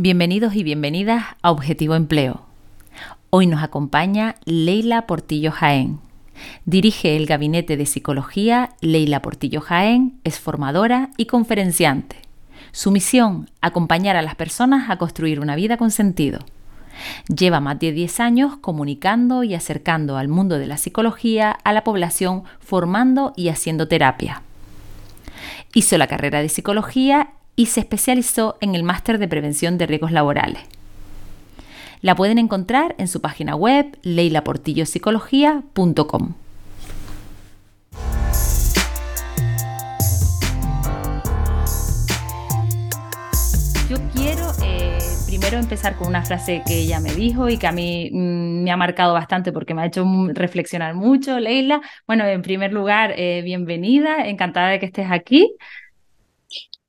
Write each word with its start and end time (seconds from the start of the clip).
Bienvenidos 0.00 0.54
y 0.54 0.62
bienvenidas 0.62 1.24
a 1.42 1.50
Objetivo 1.50 1.96
Empleo. 1.96 2.42
Hoy 3.30 3.48
nos 3.48 3.64
acompaña 3.64 4.36
Leila 4.44 5.08
Portillo 5.08 5.50
Jaén. 5.50 5.98
Dirige 6.66 7.16
el 7.16 7.26
Gabinete 7.26 7.76
de 7.76 7.84
Psicología 7.84 8.76
Leila 8.80 9.22
Portillo 9.22 9.60
Jaén, 9.60 10.20
es 10.22 10.38
formadora 10.38 11.10
y 11.16 11.26
conferenciante. 11.26 12.14
Su 12.70 12.92
misión, 12.92 13.50
acompañar 13.60 14.14
a 14.14 14.22
las 14.22 14.36
personas 14.36 14.88
a 14.88 14.98
construir 14.98 15.40
una 15.40 15.56
vida 15.56 15.76
con 15.78 15.90
sentido. 15.90 16.46
Lleva 17.26 17.58
más 17.58 17.80
de 17.80 17.90
10 17.90 18.20
años 18.20 18.56
comunicando 18.58 19.42
y 19.42 19.56
acercando 19.56 20.16
al 20.16 20.28
mundo 20.28 20.60
de 20.60 20.68
la 20.68 20.76
psicología 20.76 21.50
a 21.50 21.72
la 21.72 21.82
población, 21.82 22.44
formando 22.60 23.32
y 23.34 23.48
haciendo 23.48 23.88
terapia. 23.88 24.42
Hizo 25.74 25.98
la 25.98 26.06
carrera 26.06 26.40
de 26.40 26.48
psicología 26.48 27.30
y 27.58 27.66
se 27.66 27.80
especializó 27.80 28.56
en 28.60 28.74
el 28.76 28.84
máster 28.84 29.18
de 29.18 29.26
prevención 29.26 29.78
de 29.78 29.88
riesgos 29.88 30.12
laborales. 30.12 30.62
La 32.02 32.14
pueden 32.14 32.38
encontrar 32.38 32.94
en 32.98 33.08
su 33.08 33.20
página 33.20 33.56
web 33.56 33.98
leilaportillopsicología.com. 34.02 36.34
Yo 43.90 43.96
quiero 44.14 44.52
eh, 44.62 44.98
primero 45.26 45.56
empezar 45.56 45.96
con 45.96 46.06
una 46.06 46.24
frase 46.24 46.62
que 46.64 46.78
ella 46.78 47.00
me 47.00 47.12
dijo 47.12 47.48
y 47.48 47.58
que 47.58 47.66
a 47.66 47.72
mí 47.72 48.08
mm, 48.12 48.62
me 48.62 48.70
ha 48.70 48.76
marcado 48.76 49.14
bastante 49.14 49.50
porque 49.50 49.74
me 49.74 49.82
ha 49.82 49.86
hecho 49.86 50.04
reflexionar 50.28 50.94
mucho, 50.94 51.40
Leila. 51.40 51.80
Bueno, 52.06 52.24
en 52.24 52.42
primer 52.42 52.72
lugar, 52.72 53.14
eh, 53.16 53.42
bienvenida, 53.42 54.28
encantada 54.28 54.68
de 54.68 54.78
que 54.78 54.86
estés 54.86 55.10
aquí. 55.10 55.56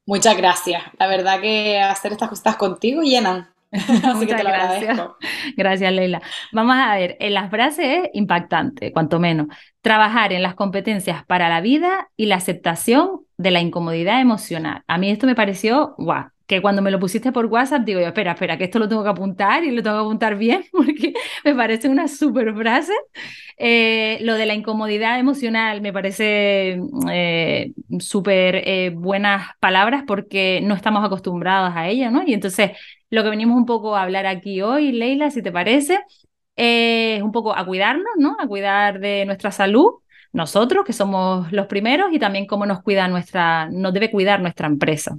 Muchas 0.10 0.36
gracias. 0.38 0.82
La 0.98 1.06
verdad 1.06 1.40
que 1.40 1.80
hacer 1.80 2.12
estas 2.14 2.30
cosas 2.30 2.56
contigo 2.56 3.04
llenan. 3.04 3.48
Así 3.72 4.26
que 4.26 4.34
te 4.34 4.44
lo 4.44 4.50
gracias. 4.50 4.98
agradezco. 4.98 5.18
Gracias, 5.56 5.94
Leila. 5.94 6.20
Vamos 6.52 6.76
a 6.78 6.96
ver, 6.96 7.16
en 7.20 7.36
las 7.36 7.52
frases 7.52 7.86
es 8.06 8.10
impactante, 8.14 8.92
cuanto 8.92 9.20
menos. 9.20 9.48
Trabajar 9.82 10.34
en 10.34 10.42
las 10.42 10.56
competencias 10.56 11.24
para 11.26 11.48
la 11.48 11.62
vida 11.62 12.10
y 12.18 12.26
la 12.26 12.38
aceptación 12.38 13.22
de 13.38 13.52
la 13.52 13.62
incomodidad 13.62 14.20
emocional. 14.20 14.84
A 14.88 14.98
mí 14.98 15.12
esto 15.12 15.28
me 15.28 15.36
pareció, 15.36 15.94
guau, 16.00 16.26
que 16.50 16.64
cuando 16.64 16.82
me 16.82 16.90
lo 16.90 17.00
pusiste 17.00 17.32
por 17.32 17.46
WhatsApp, 17.46 17.84
digo 17.84 18.00
yo, 18.02 18.08
espera, 18.08 18.32
espera, 18.32 18.58
que 18.58 18.64
esto 18.64 18.80
lo 18.80 18.90
tengo 18.90 19.04
que 19.04 19.10
apuntar 19.10 19.64
y 19.64 19.70
lo 19.70 19.84
tengo 19.84 19.98
que 19.98 20.02
apuntar 20.02 20.36
bien, 20.36 20.66
porque 20.72 21.14
me 21.46 21.54
parece 21.54 21.90
una 21.90 22.08
super 22.08 22.56
frase. 22.56 22.92
Eh, 23.58 24.18
lo 24.22 24.34
de 24.34 24.48
la 24.48 24.56
incomodidad 24.56 25.20
emocional 25.20 25.82
me 25.82 25.94
parece 25.94 26.82
eh, 27.12 27.74
súper 28.00 28.64
eh, 28.68 28.92
buenas 28.96 29.50
palabras 29.60 30.04
porque 30.08 30.60
no 30.64 30.74
estamos 30.74 31.06
acostumbrados 31.06 31.74
a 31.76 31.88
ella, 31.88 32.10
¿no? 32.10 32.24
Y 32.26 32.34
entonces 32.34 32.72
lo 33.12 33.24
que 33.24 33.30
venimos 33.30 33.56
un 33.56 33.68
poco 33.68 33.96
a 33.96 34.02
hablar 34.02 34.26
aquí 34.26 34.62
hoy, 34.64 34.92
Leila, 34.92 35.30
si 35.30 35.44
te 35.44 35.52
parece, 35.52 36.00
es 36.56 37.22
un 37.22 37.32
poco 37.32 37.56
a 37.56 37.64
cuidarnos, 37.66 38.14
¿no? 38.18 38.38
A 38.40 38.48
cuidar 38.48 39.00
de 39.00 39.26
nuestra 39.26 39.52
salud 39.52 40.02
nosotros, 40.32 40.84
que 40.86 40.94
somos 40.94 41.52
los 41.52 41.68
primeros, 41.68 42.12
y 42.12 42.20
también 42.20 42.48
cómo 42.48 42.66
nos 42.66 42.82
cuida 42.82 43.08
nuestra, 43.08 43.70
nos 43.70 43.94
debe 43.94 44.12
cuidar 44.12 44.42
nuestra 44.42 44.68
empresa. 44.68 45.18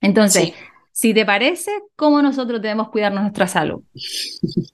Entonces, 0.00 0.44
Sí. 0.44 0.54
si 0.92 1.14
te 1.14 1.24
parece, 1.26 1.70
¿cómo 1.96 2.22
nosotros 2.22 2.60
debemos 2.62 2.88
cuidarnos 2.90 3.22
nuestra 3.22 3.46
salud? 3.46 3.82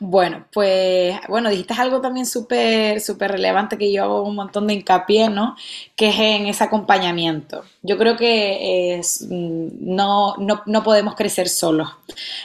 Bueno, 0.00 0.46
pues 0.52 1.16
bueno, 1.28 1.48
dijiste 1.50 1.74
algo 1.74 2.00
también 2.00 2.26
súper 2.26 3.00
súper 3.00 3.32
relevante 3.32 3.78
que 3.78 3.92
yo 3.92 4.04
hago 4.04 4.22
un 4.22 4.34
montón 4.36 4.66
de 4.66 4.74
hincapié, 4.74 5.28
¿no? 5.30 5.56
Que 5.94 6.08
es 6.08 6.18
en 6.18 6.46
ese 6.46 6.64
acompañamiento. 6.64 7.64
Yo 7.82 7.96
creo 7.98 8.16
que 8.16 8.98
es, 8.98 9.26
mm, 9.28 9.68
no, 9.80 10.36
no, 10.38 10.62
no 10.66 10.82
podemos 10.82 11.14
crecer 11.14 11.48
solos, 11.48 11.88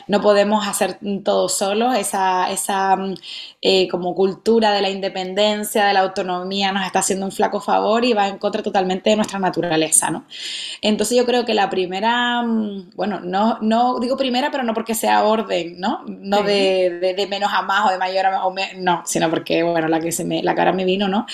no 0.08 0.22
podemos 0.22 0.68
hacer 0.68 1.00
todo 1.24 1.50
solos. 1.50 1.96
Esa, 1.98 2.52
esa 2.52 2.96
mm, 2.96 3.16
eh, 3.62 3.88
como 3.90 4.16
cultura 4.16 4.72
de 4.74 4.82
la 4.82 4.90
independencia, 4.90 5.86
de 5.86 5.94
la 5.94 6.02
autonomía, 6.02 6.72
nos 6.72 6.86
está 6.86 7.00
haciendo 7.00 7.26
un 7.26 7.32
flaco 7.32 7.60
favor 7.62 8.06
y 8.06 8.14
va 8.14 8.28
en 8.28 8.38
contra 8.38 8.62
totalmente 8.64 9.10
de 9.10 9.16
nuestra 9.18 9.40
naturaleza, 9.40 10.10
¿no? 10.12 10.26
Entonces 10.82 11.18
yo 11.18 11.26
creo 11.26 11.46
que 11.46 11.54
la 11.54 11.70
primera, 11.70 12.42
mm, 12.44 12.92
bueno, 12.96 13.20
no, 13.22 13.58
no 13.62 14.00
digo 14.00 14.18
primera, 14.18 14.52
pero 14.52 14.64
no 14.64 14.74
porque 14.74 14.96
sea 14.96 15.24
orden, 15.24 15.80
¿no? 15.80 16.04
No 16.08 16.40
Sí. 16.40 16.44
de, 16.44 16.91
de- 17.00 17.28
menos 17.28 17.52
a 17.54 17.62
más 17.62 17.88
o 17.88 17.92
de 17.92 17.98
mayor 17.98 18.26
a 18.28 18.32
no, 18.78 19.04
sino 19.06 19.30
porque, 19.30 19.64
bueno, 19.64 19.88
la 19.88 20.00
que 20.00 20.12
se 20.12 20.26
me, 20.26 20.44
la 20.44 20.56
cara 20.56 20.74
me 20.74 20.86
vino, 20.86 21.08
¿no? 21.08 21.26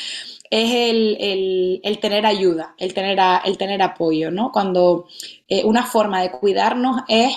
Es 0.50 0.72
el, 0.74 1.18
el- 1.20 1.82
el 1.84 2.00
tener 2.00 2.26
ayuda, 2.26 2.74
el 2.78 2.94
tener, 2.94 3.20
a- 3.20 3.42
el 3.46 3.58
tener 3.58 3.82
apoyo, 3.82 4.32
¿no? 4.32 4.52
Cuando 4.52 5.08
eh, 5.50 5.64
una 5.66 5.86
forma 5.86 6.22
de 6.22 6.32
cuidarnos 6.32 7.02
es 7.08 7.34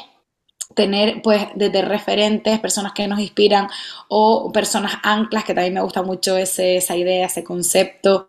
tener 0.74 1.20
pues 1.22 1.46
desde 1.56 1.82
referentes, 1.82 2.58
personas 2.60 2.92
que 2.92 3.06
nos 3.08 3.18
inspiran 3.20 3.68
o 4.08 4.50
personas 4.52 4.94
anclas, 5.02 5.44
que 5.44 5.54
también 5.54 5.74
me 5.74 5.82
gusta 5.82 6.02
mucho 6.02 6.36
ese- 6.36 6.76
esa 6.76 6.96
idea, 6.96 7.26
ese 7.26 7.42
concepto, 7.44 8.26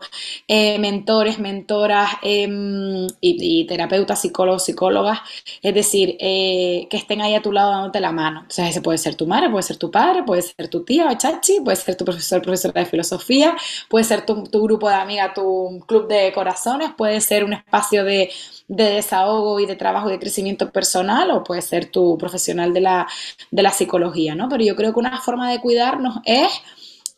eh, 0.48 0.80
mentores, 0.80 1.40
mentoras 1.40 2.10
em, 2.24 3.08
y, 3.22 3.66
terapeutas, 3.68 4.22
psicólogos, 4.22 4.66
psicólogas, 4.66 5.20
es 5.62 5.74
decir, 5.74 6.18
eh, 6.20 6.88
que 6.90 6.98
estén 6.98 7.22
ahí 7.22 7.36
a 7.36 7.42
tu 7.42 7.52
lado 7.52 7.72
dándote 7.72 8.00
la 8.00 8.12
mano. 8.12 8.46
O 8.48 8.52
sea, 8.52 8.68
ese 8.70 8.82
puede 8.82 8.98
ser 8.98 9.16
tu 9.16 9.28
madre, 9.28 9.50
puede 9.50 9.64
ser 9.64 9.78
tu 9.78 9.92
padre, 9.92 10.24
puede 10.24 10.42
ser 10.42 10.68
tu 10.68 10.84
tía, 10.84 11.16
chachi, 11.18 11.60
puede 11.62 11.76
ser 11.78 11.96
tu 11.96 12.06
profesor, 12.06 12.42
profesora 12.42 12.82
de 12.82 12.86
filosofía, 12.90 13.56
puede 13.90 14.04
ser 14.06 14.26
tu, 14.26 14.44
grupo 14.64 14.90
de 14.90 14.96
amigas, 14.96 15.34
tu 15.34 15.84
club 15.88 16.08
de 16.08 16.32
corazones, 16.34 16.92
puede 16.98 17.22
ser 17.22 17.44
un 17.44 17.54
espacio 17.54 18.04
de, 18.04 18.30
de 18.68 18.84
desahogo 18.86 19.60
y 19.60 19.66
de 19.66 19.76
trabajo 19.76 20.10
y 20.10 20.14
de 20.14 20.20
crecimiento 20.20 20.72
personal 20.72 21.32
o 21.32 21.44
puede 21.44 21.62
ser 21.62 21.88
tu 21.92 22.18
profesional 22.32 22.74
de 22.74 22.82
la, 22.82 23.08
de 23.52 23.62
la 23.62 23.72
psicología, 23.72 24.36
¿no? 24.36 24.48
Pero 24.50 24.64
yo 24.64 24.76
creo 24.76 24.94
que 24.94 25.00
una 25.00 25.22
forma 25.22 25.52
de 25.52 25.60
cuidarnos 25.60 26.20
es 26.26 26.50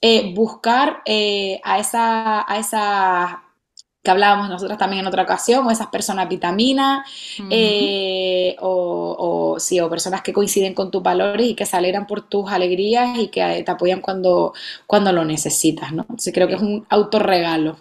eh, 0.02 0.34
buscar 0.34 1.02
eh, 1.06 1.62
a 1.64 1.80
esa, 1.80 2.52
a 2.52 2.58
esa 2.58 3.44
que 4.04 4.12
hablábamos 4.12 4.50
nosotras 4.50 4.78
también 4.78 5.02
en 5.02 5.08
otra 5.08 5.24
ocasión, 5.24 5.66
o 5.66 5.72
esas 5.72 5.88
personas 5.88 6.28
vitaminas, 6.28 7.08
eh, 7.50 8.54
o, 8.60 9.54
o, 9.56 9.60
sí, 9.60 9.80
o 9.80 9.90
personas 9.90 10.22
que 10.22 10.34
coinciden 10.34 10.74
con 10.74 10.92
tus 10.92 11.02
valores 11.02 11.48
y 11.48 11.56
que 11.56 11.66
se 11.66 11.78
alegran 11.78 12.06
por 12.06 12.28
tus 12.28 12.52
alegrías 12.52 13.18
y 13.18 13.30
que 13.30 13.64
te 13.64 13.72
apoyan 13.72 14.02
cuando, 14.02 14.54
cuando 14.88 15.14
lo 15.14 15.24
necesitas, 15.24 15.94
¿no? 15.94 16.02
Entonces 16.02 16.34
creo 16.34 16.50
que 16.50 16.56
es 16.56 16.62
un 16.62 16.86
autorregalo. 16.90 17.78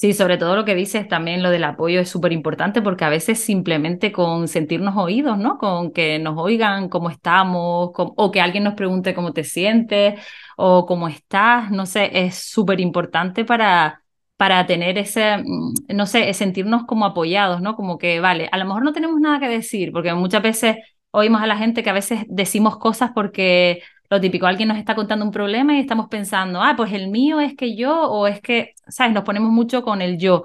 Sí, 0.00 0.14
sobre 0.14 0.38
todo 0.38 0.56
lo 0.56 0.64
que 0.64 0.74
dices 0.74 1.06
también, 1.08 1.42
lo 1.42 1.50
del 1.50 1.62
apoyo 1.62 2.00
es 2.00 2.08
súper 2.08 2.32
importante 2.32 2.80
porque 2.80 3.04
a 3.04 3.10
veces 3.10 3.38
simplemente 3.38 4.12
con 4.12 4.48
sentirnos 4.48 4.96
oídos, 4.96 5.36
¿no? 5.36 5.58
Con 5.58 5.92
que 5.92 6.18
nos 6.18 6.38
oigan 6.38 6.88
cómo 6.88 7.10
estamos, 7.10 7.90
o 7.94 8.30
que 8.30 8.40
alguien 8.40 8.64
nos 8.64 8.72
pregunte 8.74 9.14
cómo 9.14 9.34
te 9.34 9.44
sientes 9.44 10.18
o 10.56 10.86
cómo 10.86 11.06
estás, 11.08 11.70
no 11.70 11.84
sé, 11.84 12.10
es 12.26 12.34
súper 12.36 12.80
importante 12.80 13.44
para, 13.44 14.02
para 14.38 14.64
tener 14.66 14.96
ese, 14.96 15.36
mm, 15.44 15.74
no 15.94 16.06
sé, 16.06 16.32
sentirnos 16.32 16.84
como 16.86 17.04
apoyados, 17.04 17.60
¿no? 17.60 17.76
Como 17.76 17.98
que, 17.98 18.20
vale, 18.20 18.48
a 18.52 18.56
lo 18.56 18.64
mejor 18.64 18.82
no 18.82 18.94
tenemos 18.94 19.20
nada 19.20 19.38
que 19.38 19.48
decir, 19.48 19.92
porque 19.92 20.14
muchas 20.14 20.40
veces 20.42 20.76
oímos 21.10 21.42
a 21.42 21.46
la 21.46 21.58
gente 21.58 21.82
que 21.82 21.90
a 21.90 21.92
veces 21.92 22.24
decimos 22.28 22.78
cosas 22.78 23.10
porque 23.14 23.82
lo 24.10 24.20
típico, 24.20 24.46
alguien 24.46 24.68
nos 24.68 24.78
está 24.78 24.94
contando 24.96 25.24
un 25.24 25.30
problema 25.30 25.76
y 25.76 25.80
estamos 25.80 26.08
pensando, 26.08 26.60
ah, 26.62 26.74
pues 26.76 26.92
el 26.92 27.08
mío 27.08 27.40
es 27.40 27.54
que 27.56 27.76
yo, 27.76 28.10
o 28.10 28.26
es 28.26 28.40
que, 28.40 28.74
¿sabes? 28.88 29.12
Nos 29.14 29.24
ponemos 29.24 29.50
mucho 29.52 29.82
con 29.82 30.02
el 30.02 30.18
yo, 30.18 30.42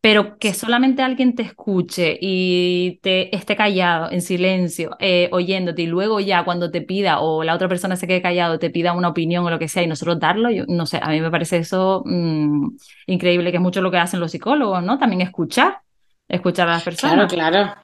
pero 0.00 0.38
que 0.38 0.54
solamente 0.54 1.02
alguien 1.02 1.34
te 1.34 1.42
escuche 1.42 2.18
y 2.20 3.00
te 3.02 3.34
esté 3.36 3.56
callado, 3.56 4.10
en 4.12 4.22
silencio, 4.22 4.96
eh, 5.00 5.28
oyéndote, 5.32 5.82
y 5.82 5.86
luego 5.86 6.20
ya 6.20 6.44
cuando 6.44 6.70
te 6.70 6.82
pida, 6.82 7.20
o 7.20 7.44
la 7.44 7.54
otra 7.54 7.68
persona 7.68 7.96
se 7.96 8.06
quede 8.06 8.22
callado, 8.22 8.58
te 8.58 8.70
pida 8.70 8.92
una 8.92 9.08
opinión 9.08 9.44
o 9.46 9.50
lo 9.50 9.58
que 9.58 9.68
sea, 9.68 9.82
y 9.82 9.86
nosotros 9.88 10.20
darlo, 10.20 10.50
yo 10.50 10.64
no 10.68 10.86
sé, 10.86 11.00
a 11.02 11.08
mí 11.10 11.20
me 11.20 11.30
parece 11.30 11.58
eso 11.58 12.02
mm, 12.06 12.76
increíble, 13.06 13.50
que 13.50 13.56
es 13.58 13.62
mucho 13.62 13.80
lo 13.82 13.90
que 13.90 13.98
hacen 13.98 14.20
los 14.20 14.30
psicólogos, 14.32 14.82
¿no? 14.84 14.98
También 14.98 15.22
escuchar, 15.22 15.80
escuchar 16.28 16.68
a 16.68 16.72
las 16.74 16.84
Claro, 16.96 17.26
personas. 17.26 17.28
claro. 17.28 17.74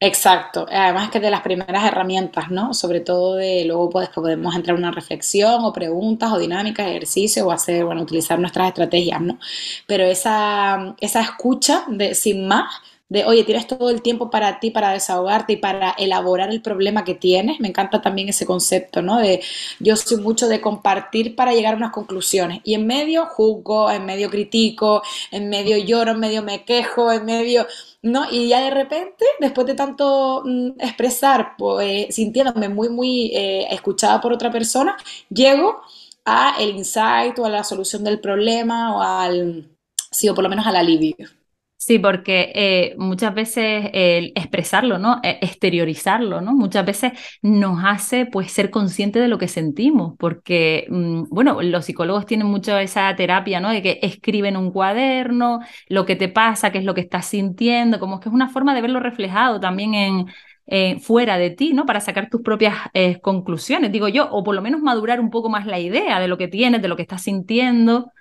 Exacto. 0.00 0.66
Además 0.70 1.10
que 1.10 1.20
de 1.20 1.30
las 1.30 1.42
primeras 1.42 1.84
herramientas, 1.84 2.50
¿no? 2.50 2.74
Sobre 2.74 3.00
todo 3.00 3.36
de 3.36 3.64
luego 3.64 3.88
pues, 3.90 4.08
podemos 4.08 4.54
entrar 4.56 4.76
en 4.76 4.82
una 4.82 4.90
reflexión 4.92 5.64
o 5.64 5.72
preguntas 5.72 6.32
o 6.32 6.38
dinámicas, 6.38 6.88
ejercicios 6.88 7.46
o 7.46 7.52
hacer, 7.52 7.84
bueno, 7.84 8.02
utilizar 8.02 8.38
nuestras 8.38 8.68
estrategias, 8.68 9.20
¿no? 9.20 9.38
Pero 9.86 10.04
esa, 10.04 10.94
esa 11.00 11.20
escucha 11.20 11.84
de 11.88 12.14
sin 12.14 12.46
más, 12.48 12.74
de 13.12 13.26
oye, 13.26 13.44
tienes 13.44 13.66
todo 13.66 13.90
el 13.90 14.00
tiempo 14.00 14.30
para 14.30 14.58
ti, 14.58 14.70
para 14.70 14.92
desahogarte 14.92 15.52
y 15.52 15.56
para 15.56 15.90
elaborar 15.92 16.50
el 16.50 16.62
problema 16.62 17.04
que 17.04 17.14
tienes. 17.14 17.60
Me 17.60 17.68
encanta 17.68 18.00
también 18.00 18.28
ese 18.30 18.46
concepto, 18.46 19.02
¿no? 19.02 19.18
De 19.18 19.42
yo 19.80 19.96
soy 19.96 20.18
mucho 20.18 20.48
de 20.48 20.62
compartir 20.62 21.36
para 21.36 21.52
llegar 21.52 21.74
a 21.74 21.76
unas 21.76 21.92
conclusiones. 21.92 22.60
Y 22.64 22.74
en 22.74 22.86
medio 22.86 23.26
juzgo, 23.26 23.90
en 23.90 24.06
medio 24.06 24.30
critico, 24.30 25.02
en 25.30 25.50
medio 25.50 25.76
lloro, 25.76 26.12
en 26.12 26.20
medio 26.20 26.42
me 26.42 26.64
quejo, 26.64 27.12
en 27.12 27.24
medio 27.26 27.66
¿no? 28.02 28.26
Y 28.30 28.48
ya 28.48 28.60
de 28.60 28.70
repente, 28.70 29.24
después 29.40 29.66
de 29.66 29.74
tanto 29.74 30.42
mm, 30.44 30.80
expresar, 30.80 31.54
pues, 31.56 32.14
sintiéndome 32.14 32.68
muy, 32.68 32.88
muy 32.88 33.30
eh, 33.34 33.66
escuchada 33.70 34.20
por 34.20 34.32
otra 34.32 34.50
persona, 34.50 34.96
llego 35.28 35.82
a 36.24 36.56
el 36.58 36.70
insight 36.76 37.38
o 37.38 37.44
a 37.46 37.50
la 37.50 37.64
solución 37.64 38.04
del 38.04 38.20
problema 38.20 38.96
o 38.96 39.02
al, 39.02 39.68
sí, 40.10 40.28
o 40.28 40.34
por 40.34 40.44
lo 40.44 40.50
menos 40.50 40.66
al 40.66 40.76
alivio. 40.76 41.41
Sí, 41.84 41.98
porque 41.98 42.52
eh, 42.54 42.94
muchas 42.96 43.34
veces 43.34 43.90
el 43.92 44.32
expresarlo, 44.36 44.98
¿no? 44.98 45.18
E, 45.24 45.38
exteriorizarlo, 45.42 46.40
¿no? 46.40 46.54
Muchas 46.54 46.86
veces 46.86 47.12
nos 47.42 47.82
hace 47.84 48.24
pues 48.24 48.52
ser 48.52 48.70
consciente 48.70 49.18
de 49.18 49.26
lo 49.26 49.36
que 49.36 49.48
sentimos, 49.48 50.14
porque, 50.16 50.86
mm, 50.88 51.24
bueno, 51.30 51.60
los 51.60 51.84
psicólogos 51.84 52.24
tienen 52.24 52.46
mucho 52.46 52.78
esa 52.78 53.12
terapia, 53.16 53.58
¿no? 53.58 53.70
De 53.70 53.82
que 53.82 53.98
escriben 54.00 54.56
un 54.56 54.70
cuaderno, 54.70 55.58
lo 55.88 56.06
que 56.06 56.14
te 56.14 56.28
pasa, 56.28 56.70
qué 56.70 56.78
es 56.78 56.84
lo 56.84 56.94
que 56.94 57.00
estás 57.00 57.26
sintiendo, 57.26 57.98
como 57.98 58.20
que 58.20 58.28
es 58.28 58.34
una 58.34 58.48
forma 58.48 58.76
de 58.76 58.80
verlo 58.80 59.00
reflejado 59.00 59.58
también 59.58 59.94
en, 59.94 60.26
eh, 60.68 61.00
fuera 61.00 61.36
de 61.36 61.50
ti, 61.50 61.72
¿no? 61.72 61.84
Para 61.84 62.00
sacar 62.00 62.28
tus 62.30 62.42
propias 62.42 62.76
eh, 62.94 63.20
conclusiones, 63.20 63.90
digo 63.90 64.06
yo, 64.06 64.28
o 64.30 64.44
por 64.44 64.54
lo 64.54 64.62
menos 64.62 64.80
madurar 64.82 65.18
un 65.18 65.30
poco 65.30 65.48
más 65.48 65.66
la 65.66 65.80
idea 65.80 66.20
de 66.20 66.28
lo 66.28 66.38
que 66.38 66.46
tienes, 66.46 66.80
de 66.80 66.86
lo 66.86 66.94
que 66.94 67.02
estás 67.02 67.22
sintiendo, 67.22 68.12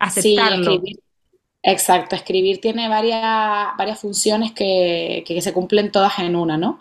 aceptarlo. 0.00 0.80
Sí, 0.82 0.98
Exacto, 1.68 2.14
escribir 2.14 2.60
tiene 2.60 2.88
varias, 2.88 3.76
varias 3.76 3.98
funciones 3.98 4.52
que, 4.52 5.24
que, 5.26 5.42
se 5.42 5.52
cumplen 5.52 5.90
todas 5.90 6.20
en 6.20 6.36
una, 6.36 6.56
¿no? 6.56 6.78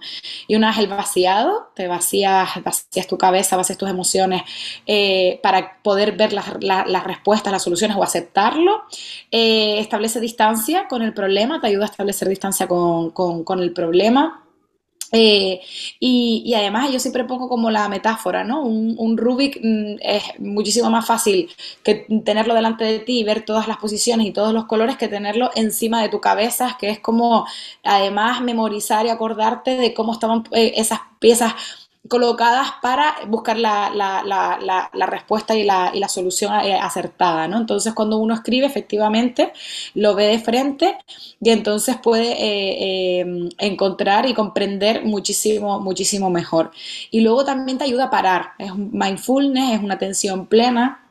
Y 0.47 0.55
una 0.55 0.69
es 0.69 0.77
el 0.77 0.85
vaciado, 0.87 1.71
te 1.73 1.87
vacías, 1.87 2.49
vacías 2.63 3.07
tu 3.07 3.17
cabeza, 3.17 3.57
vacías 3.57 3.79
tus 3.79 3.89
emociones 3.89 4.43
eh, 4.85 5.39
para 5.41 5.81
poder 5.81 6.11
ver 6.11 6.33
las, 6.33 6.45
las, 6.61 7.03
respuestas, 7.03 7.51
las 7.51 7.63
soluciones 7.63 7.97
o 7.97 8.03
aceptarlo. 8.03 8.83
Eh, 9.31 9.79
establece 9.79 10.19
distancia 10.19 10.87
con 10.87 11.01
el 11.01 11.15
problema, 11.15 11.59
te 11.59 11.65
ayuda 11.65 11.85
a 11.85 11.89
establecer 11.89 12.29
distancia 12.29 12.67
con, 12.67 13.09
con, 13.09 13.43
con 13.43 13.61
el 13.61 13.73
problema. 13.73 14.44
Eh, 15.11 15.61
y, 15.99 16.53
además 16.55 16.91
yo 16.91 16.99
siempre 16.99 17.23
pongo 17.25 17.47
como 17.47 17.69
la 17.69 17.87
metáfora, 17.89 18.43
¿no? 18.43 18.61
Un, 18.63 19.17
Rubik 19.17 19.59
mm, 19.61 19.95
es 20.01 20.23
muchísimo 20.39 20.89
más 20.89 21.05
fácil 21.05 21.49
que 21.83 22.05
tenerlo 22.25 22.53
delante 22.53 22.83
de 22.85 22.99
ti 22.99 23.19
y 23.19 23.23
ver 23.23 23.45
todas 23.45 23.67
las 23.67 23.77
posiciones 23.77 24.27
y 24.27 24.31
todos 24.31 24.53
los 24.53 24.65
colores 24.65 24.97
que 24.97 25.07
tenerlo 25.07 25.51
encima 25.55 26.01
de 26.01 26.09
tu 26.09 26.21
cabeza, 26.21 26.77
que 26.79 26.89
es 26.89 26.99
como 26.99 27.45
además 27.83 28.41
memorizar 28.41 29.05
y 29.05 29.09
acordarte 29.09 29.77
de 29.77 29.93
cómo 29.93 30.13
estaban 30.13 30.43
eh, 30.51 30.73
esas 30.77 30.99
piezas 31.19 31.53
colocadas 32.07 32.73
para 32.81 33.15
buscar 33.27 33.57
la, 33.57 33.89
la, 33.89 34.23
la, 34.23 34.89
la 34.93 35.05
respuesta 35.05 35.55
y, 35.55 35.63
la, 35.63 35.91
solución 36.07 36.53
eh, 36.61 36.75
acertada, 36.79 37.47
¿no? 37.47 37.57
Entonces, 37.57 37.93
cuando 37.93 38.17
uno 38.17 38.33
escribe, 38.33 38.67
efectivamente, 38.67 39.51
lo 39.95 40.15
ve 40.15 40.27
de 40.27 40.39
frente 40.39 40.97
y 41.41 41.49
entonces 41.49 41.97
puede 41.97 42.31
eh, 42.33 43.21
eh, 43.21 43.49
encontrar 43.57 44.27
y 44.27 44.33
comprender 44.33 45.03
muchísimo, 45.03 45.79
muchísimo 45.79 46.29
mejor. 46.29 46.71
Y 47.11 47.21
luego 47.21 47.43
también 47.43 47.77
te 47.77 47.85
ayuda 47.85 48.05
a 48.05 48.09
parar. 48.09 48.51
Es 48.59 48.75
mindfulness, 48.75 49.75
es 49.75 49.83
una 49.83 49.95
atención 49.95 50.45
plena 50.47 51.04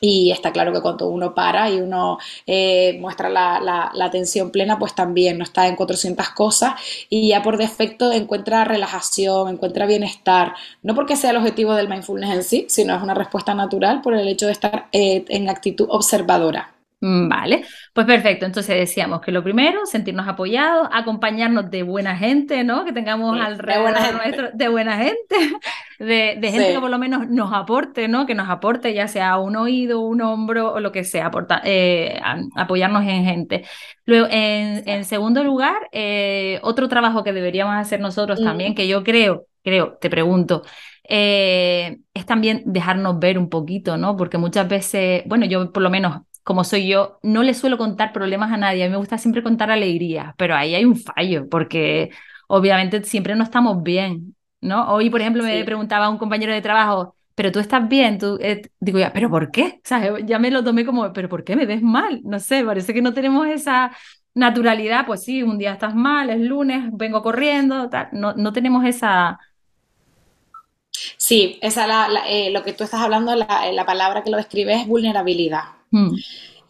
y 0.00 0.30
está 0.30 0.52
claro 0.52 0.72
que 0.72 0.80
cuando 0.80 1.08
uno 1.08 1.34
para 1.34 1.70
y 1.70 1.80
uno 1.80 2.18
eh, 2.46 2.96
muestra 3.00 3.28
la, 3.28 3.60
la, 3.60 4.04
atención 4.04 4.50
plena, 4.50 4.78
pues 4.78 4.94
también 4.94 5.38
no 5.38 5.44
está 5.44 5.66
en 5.66 5.76
400 5.76 6.30
cosas 6.30 6.74
y 7.08 7.28
ya 7.28 7.42
por 7.42 7.58
defecto 7.58 8.12
encuentra 8.12 8.64
relajación, 8.64 9.48
encuentra 9.48 9.86
bienestar, 9.86 10.54
no 10.82 10.94
porque 10.94 11.16
sea 11.16 11.30
el 11.30 11.36
objetivo 11.36 11.74
del 11.74 11.88
mindfulness 11.88 12.30
en 12.30 12.44
sí, 12.44 12.66
sino 12.68 12.96
es 12.96 13.02
una 13.02 13.14
respuesta 13.14 13.54
natural 13.54 14.00
por 14.02 14.14
el 14.14 14.28
hecho 14.28 14.46
de 14.46 14.52
estar 14.52 14.86
eh, 14.92 15.24
en 15.28 15.48
actitud 15.48 15.86
observadora. 15.90 16.77
Mm, 17.00 17.28
vale, 17.28 17.64
pues 17.92 18.06
perfecto. 18.06 18.44
Entonces 18.44 18.76
decíamos 18.76 19.20
que 19.20 19.30
lo 19.30 19.44
primero, 19.44 19.86
sentirnos 19.86 20.26
apoyados, 20.26 20.88
acompañarnos 20.90 21.70
de 21.70 21.84
buena 21.84 22.16
gente, 22.16 22.64
¿no? 22.64 22.84
Que 22.84 22.92
tengamos 22.92 23.40
alrededor 23.40 23.94
de 23.94 24.12
nuestro 24.12 24.50
de 24.52 24.68
buena 24.68 24.96
gente, 24.96 25.36
de, 26.00 26.38
gente 26.42 26.72
que 26.72 26.80
por 26.80 26.90
lo 26.90 26.98
menos 26.98 27.28
nos 27.28 27.52
aporte, 27.52 28.08
¿no? 28.08 28.26
Que 28.26 28.34
nos 28.34 28.48
aporte 28.48 28.94
ya 28.94 29.06
sea 29.06 29.38
un 29.38 29.54
oído, 29.54 30.00
un 30.00 30.20
hombro 30.22 30.72
o 30.72 30.80
lo 30.80 30.90
que 30.90 31.04
sea, 31.04 31.30
eh, 31.64 32.20
apoyarnos 32.56 33.04
en 33.04 33.24
gente. 33.24 33.64
Luego, 34.04 34.26
en, 34.30 35.04
segundo 35.04 35.44
lugar, 35.44 35.76
eh, 35.92 36.58
otro 36.62 36.88
trabajo 36.88 37.22
que 37.22 37.32
deberíamos 37.32 37.76
hacer 37.76 38.00
nosotros 38.00 38.42
también, 38.42 38.74
que 38.74 38.88
yo 38.88 39.04
creo, 39.04 39.46
creo, 39.62 39.98
te 40.00 40.10
pregunto, 40.10 40.62
eh, 41.08 41.98
es 42.12 42.26
también 42.26 42.62
dejarnos 42.66 43.18
ver 43.18 43.38
un 43.38 43.48
poquito, 43.48 43.96
¿no? 43.96 44.16
Porque 44.16 44.36
muchas 44.36 44.68
veces, 44.68 45.22
bueno, 45.26 45.46
yo 45.46 45.72
por 45.72 45.82
lo 45.82 45.90
menos 45.90 46.22
como 46.44 46.64
soy 46.64 46.88
yo, 46.88 47.18
no 47.22 47.42
le 47.42 47.54
suelo 47.54 47.78
contar 47.78 48.12
problemas 48.12 48.52
a 48.52 48.56
nadie. 48.56 48.84
A 48.84 48.86
mí 48.86 48.92
me 48.92 48.98
gusta 48.98 49.18
siempre 49.18 49.42
contar 49.42 49.70
alegrías, 49.70 50.34
pero 50.36 50.54
ahí 50.56 50.74
hay 50.74 50.84
un 50.84 50.96
fallo, 50.96 51.48
porque 51.48 52.10
obviamente 52.48 53.02
siempre 53.04 53.36
no 53.36 53.44
estamos 53.44 53.82
bien, 53.82 54.34
¿no? 54.60 54.88
Hoy, 54.92 55.10
por 55.10 55.20
ejemplo, 55.20 55.42
me 55.44 55.64
preguntaba 55.64 56.06
a 56.06 56.10
un 56.10 56.18
compañero 56.18 56.52
de 56.52 56.62
trabajo, 56.62 57.14
pero 57.34 57.52
tú 57.52 57.60
estás 57.60 57.88
bien, 57.88 58.18
tú, 58.18 58.38
eh, 58.40 58.62
digo 58.80 58.98
ya, 58.98 59.12
pero 59.12 59.30
¿por 59.30 59.50
qué? 59.50 59.80
¿Sabes? 59.84 60.24
Ya 60.26 60.38
me 60.38 60.50
lo 60.50 60.64
tomé 60.64 60.84
como, 60.84 61.12
pero 61.12 61.28
¿por 61.28 61.44
qué 61.44 61.56
me 61.56 61.66
ves 61.66 61.82
mal? 61.82 62.20
No 62.24 62.40
sé, 62.40 62.64
parece 62.64 62.92
que 62.94 63.02
no 63.02 63.14
tenemos 63.14 63.46
esa 63.46 63.92
naturalidad, 64.34 65.06
pues 65.06 65.22
sí, 65.24 65.42
un 65.42 65.58
día 65.58 65.72
estás 65.72 65.94
mal, 65.94 66.30
es 66.30 66.40
lunes, 66.40 66.90
vengo 66.92 67.22
corriendo, 67.22 67.88
No, 68.12 68.34
no 68.34 68.52
tenemos 68.52 68.84
esa... 68.84 69.38
Sí, 71.18 71.58
esa 71.62 71.86
la, 71.86 72.08
eh, 72.28 72.50
lo 72.50 72.62
que 72.64 72.72
tú 72.72 72.82
estás 72.84 73.00
hablando, 73.02 73.34
la, 73.34 73.70
la 73.72 73.84
palabra 73.86 74.22
que 74.24 74.30
lo 74.30 74.36
describe 74.38 74.74
es 74.74 74.86
vulnerabilidad. 74.86 75.77
嗯。 75.92 76.14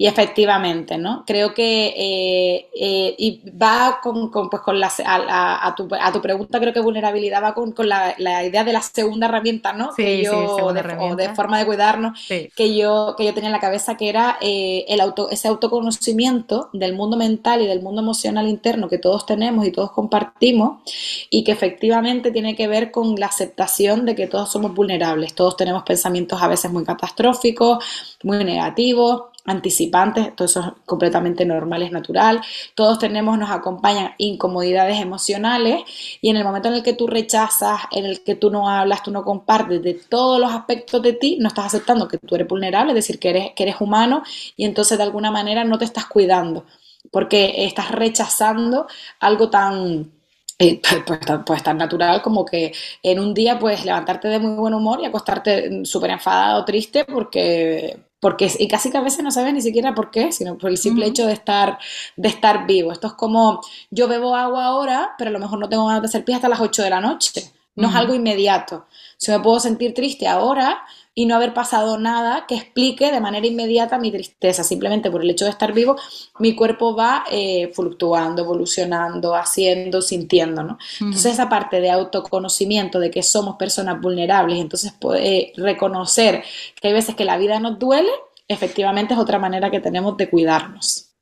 Y 0.01 0.07
efectivamente, 0.07 0.97
¿no? 0.97 1.25
Creo 1.27 1.53
que 1.53 1.87
eh, 1.89 2.69
eh, 2.73 3.17
y 3.19 3.43
va 3.51 3.99
con, 4.01 4.31
pues 4.31 4.63
con 4.63 4.79
la, 4.79 4.93
a, 5.05 5.75
tu, 5.77 5.89
a, 5.91 6.13
tu, 6.13 6.23
pregunta, 6.23 6.61
creo 6.61 6.73
que 6.73 6.79
vulnerabilidad 6.79 7.43
va 7.43 7.53
con, 7.53 7.73
con 7.73 7.89
la, 7.89 8.15
la, 8.19 8.45
idea 8.45 8.63
de 8.63 8.73
la 8.73 8.81
segunda 8.81 9.27
herramienta, 9.27 9.73
¿no? 9.73 9.91
que 9.97 10.23
yo, 10.23 10.55
o 10.55 10.73
de 11.17 11.35
forma 11.35 11.59
de 11.59 11.67
cuidarnos, 11.67 12.29
que, 12.29 12.77
yo, 12.77 13.17
que 13.19 13.25
yo 13.25 13.35
tenía 13.35 13.49
en 13.49 13.53
la 13.53 13.59
cabeza, 13.59 13.97
que 13.97 14.09
era 14.09 14.39
eh, 14.41 14.85
el 14.87 15.01
auto, 15.01 15.31
ese 15.31 15.49
autoconocimiento 15.49 16.71
del 16.73 16.95
mundo 16.95 17.17
mental 17.17 17.63
y 17.63 17.67
del 17.67 17.83
mundo 17.83 18.01
emocional 18.01 18.47
interno 18.47 18.89
que 18.89 18.99
todos 18.99 19.27
tenemos 19.27 19.67
y 19.67 19.73
todos 19.73 19.91
compartimos, 19.91 20.81
y 21.29 21.43
que 21.43 21.51
efectivamente 21.51 22.31
tiene 22.31 22.55
que 22.55 22.69
ver 22.69 22.93
con 22.93 23.17
la 23.17 23.27
aceptación 23.27 24.07
de 24.07 24.15
que 24.15 24.29
todos 24.29 24.49
somos 24.53 24.73
vulnerables, 24.77 25.35
todos 25.35 25.57
tenemos 25.57 25.83
pensamientos 25.83 26.41
a 26.41 26.47
veces 26.47 26.71
muy 26.71 26.85
catastróficos, 26.85 27.85
muy 28.23 28.45
negativos 28.45 29.23
anticipantes, 29.49 30.35
todo 30.37 30.47
eso 30.47 30.61
es 30.61 30.67
completamente 30.87 31.45
normal, 31.45 31.83
es 31.83 31.93
natural. 31.93 32.41
Todos 32.75 32.99
tenemos, 32.99 33.39
nos 33.39 33.51
acompañan 33.51 34.13
incomodidades 34.19 35.01
emocionales 35.01 35.83
y 36.21 36.31
en 36.31 36.37
el 36.37 36.45
momento 36.45 36.69
en 36.69 36.75
el 36.75 36.83
que 36.83 36.93
tú 36.93 37.07
rechazas, 37.07 37.81
en 37.93 38.07
el 38.07 38.23
que 38.23 38.35
tú 38.35 38.51
no 38.51 38.69
hablas, 38.69 39.03
tú 39.03 39.11
no 39.11 39.25
compartes 39.25 39.83
de 39.83 39.95
todos 39.95 40.41
los 40.41 40.53
aspectos 40.53 41.03
de 41.03 41.15
ti, 41.15 41.39
no 41.41 41.49
estás 41.49 41.67
aceptando 41.67 42.09
que 42.09 42.19
tú 42.19 42.35
eres 42.35 42.49
vulnerable, 42.49 42.93
es 42.93 42.97
decir, 42.97 43.19
que 43.19 43.31
eres, 43.31 43.51
que 43.57 43.65
eres 43.65 43.81
humano 43.81 44.23
y 44.57 44.65
entonces 44.65 44.99
de 44.99 45.05
alguna 45.05 45.31
manera 45.31 45.65
no 45.65 45.79
te 45.79 45.85
estás 45.85 46.07
cuidando 46.07 46.65
porque 47.11 47.65
estás 47.67 47.91
rechazando 47.91 48.87
algo 49.21 49.51
tan... 49.51 50.13
Eh, 50.61 50.81
pues, 51.07 51.21
pues, 51.47 51.63
tan 51.63 51.79
natural 51.79 52.21
como 52.21 52.45
que 52.45 52.73
en 53.03 53.21
un 53.21 53.33
día 53.33 53.59
puedes 53.61 53.85
levantarte 53.85 54.27
de 54.29 54.41
muy 54.41 54.57
buen 54.57 54.75
humor 54.75 55.01
y 55.01 55.07
acostarte 55.07 55.85
súper 55.85 56.11
enfadado, 56.11 56.65
triste, 56.65 57.05
porque, 57.05 57.97
porque 58.21 58.51
y 58.59 58.69
casi 58.69 58.91
que 58.91 58.99
a 58.99 59.03
veces 59.03 59.23
no 59.23 59.31
sabes 59.31 59.55
ni 59.55 59.61
siquiera 59.61 59.95
por 59.95 60.11
qué, 60.11 60.33
sino 60.33 60.59
por 60.59 60.71
el 60.71 60.79
simple 60.79 61.07
hecho 61.07 61.27
de 61.27 61.33
estar, 61.33 61.79
de 62.17 62.29
estar 62.29 62.67
vivo. 62.67 62.93
Esto 62.93 63.09
es 63.09 63.13
como, 63.15 63.61
yo 63.91 64.09
bebo 64.09 64.35
agua 64.35 64.65
ahora, 64.67 65.15
pero 65.19 65.31
a 65.31 65.33
lo 65.33 65.39
mejor 65.39 65.59
no 65.59 65.69
tengo 65.69 65.87
ganas 65.87 66.03
de 66.03 66.09
hacer 66.09 66.25
pie 66.25 66.35
hasta 66.35 66.49
las 66.49 66.61
8 66.61 66.83
de 66.83 66.91
la 66.91 67.01
noche. 67.01 67.53
No 67.77 67.89
es 67.91 67.95
algo 67.95 68.15
inmediato. 68.15 68.87
Si 69.17 69.31
me 69.31 69.39
puedo 69.39 69.61
sentir 69.61 69.95
triste 69.95 70.27
ahora 70.27 70.83
y 71.19 71.27
no 71.27 71.35
haber 71.35 71.53
pasado 71.53 71.99
nada 71.99 72.47
que 72.47 72.55
explique 72.55 73.11
de 73.11 73.21
manera 73.21 73.45
inmediata 73.45 73.99
mi 73.99 74.13
tristeza, 74.13 74.63
simplemente 74.63 75.11
por 75.11 75.21
el 75.21 75.29
hecho 75.29 75.47
de 75.47 75.51
estar 75.51 75.73
vivo, 75.73 75.97
mi 76.39 76.55
cuerpo 76.55 76.95
va 76.95 77.25
eh, 77.29 77.73
fluctuando, 77.75 78.43
evolucionando, 78.43 79.35
haciendo, 79.35 80.01
sintiendo, 80.01 80.63
¿no? 80.63 80.79
Entonces 81.01 81.33
esa 81.33 81.49
parte 81.49 81.81
de 81.81 81.91
autoconocimiento, 81.91 83.01
de 83.01 83.11
que 83.11 83.25
somos 83.25 83.57
personas 83.57 84.01
vulnerables, 84.01 84.61
entonces 84.61 84.93
poder 84.93 85.51
reconocer 85.57 86.45
que 86.81 86.87
hay 86.87 86.95
veces 86.95 87.17
que 87.17 87.25
la 87.25 87.37
vida 87.37 87.59
nos 87.59 87.81
duele, 87.81 88.11
efectivamente 88.47 89.15
es 89.15 89.19
otra 89.19 89.41
manera 89.41 89.73
que 89.73 89.81
tenemos 89.81 90.17
de 90.17 90.31
cuidarnos. 90.31 91.17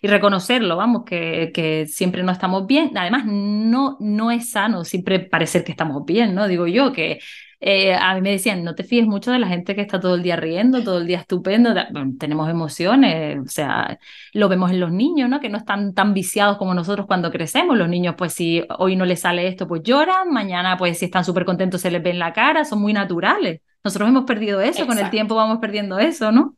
Y 0.00 0.08
reconocerlo, 0.08 0.74
vamos, 0.78 1.04
que, 1.04 1.52
que, 1.52 1.86
siempre 1.86 2.22
no 2.22 2.32
estamos 2.32 2.66
bien. 2.66 2.96
Además, 2.96 3.24
no, 3.26 3.98
no 4.00 4.30
es 4.30 4.50
sano 4.50 4.84
siempre 4.84 5.20
parecer 5.20 5.64
que 5.64 5.72
estamos 5.72 6.06
bien, 6.06 6.34
¿no? 6.34 6.48
Digo 6.48 6.66
yo 6.66 6.94
que 6.94 7.20
eh, 7.64 7.94
a 7.94 8.12
mí 8.16 8.22
me 8.22 8.32
decían, 8.32 8.64
no 8.64 8.74
te 8.74 8.82
fíes 8.82 9.06
mucho 9.06 9.30
de 9.30 9.38
la 9.38 9.46
gente 9.46 9.76
que 9.76 9.82
está 9.82 10.00
todo 10.00 10.16
el 10.16 10.24
día 10.24 10.34
riendo, 10.34 10.82
todo 10.82 10.98
el 10.98 11.06
día 11.06 11.20
estupendo. 11.20 11.72
tenemos 12.18 12.50
emociones, 12.50 13.38
o 13.38 13.48
sea, 13.48 14.00
lo 14.32 14.48
vemos 14.48 14.72
en 14.72 14.80
los 14.80 14.90
niños, 14.90 15.28
¿no? 15.30 15.38
Que 15.38 15.48
no 15.48 15.58
están 15.58 15.94
tan 15.94 16.12
viciados 16.12 16.58
como 16.58 16.74
nosotros 16.74 17.06
cuando 17.06 17.30
crecemos. 17.30 17.78
Los 17.78 17.88
niños, 17.88 18.16
pues 18.18 18.32
si 18.34 18.64
hoy 18.78 18.96
no 18.96 19.04
les 19.04 19.20
sale 19.20 19.46
esto, 19.46 19.68
pues 19.68 19.82
lloran. 19.84 20.32
Mañana, 20.32 20.76
pues 20.76 20.98
si 20.98 21.04
están 21.04 21.24
súper 21.24 21.44
contentos, 21.44 21.80
se 21.80 21.92
les 21.92 22.02
ve 22.02 22.10
en 22.10 22.18
la 22.18 22.32
cara, 22.32 22.64
son 22.64 22.80
muy 22.80 22.92
naturales. 22.92 23.60
Nosotros 23.84 24.08
hemos 24.08 24.24
perdido 24.24 24.60
eso, 24.60 24.84
con 24.84 24.98
el 24.98 25.08
tiempo 25.10 25.36
vamos 25.36 25.58
perdiendo 25.58 26.00
eso, 26.00 26.32
¿no? 26.32 26.56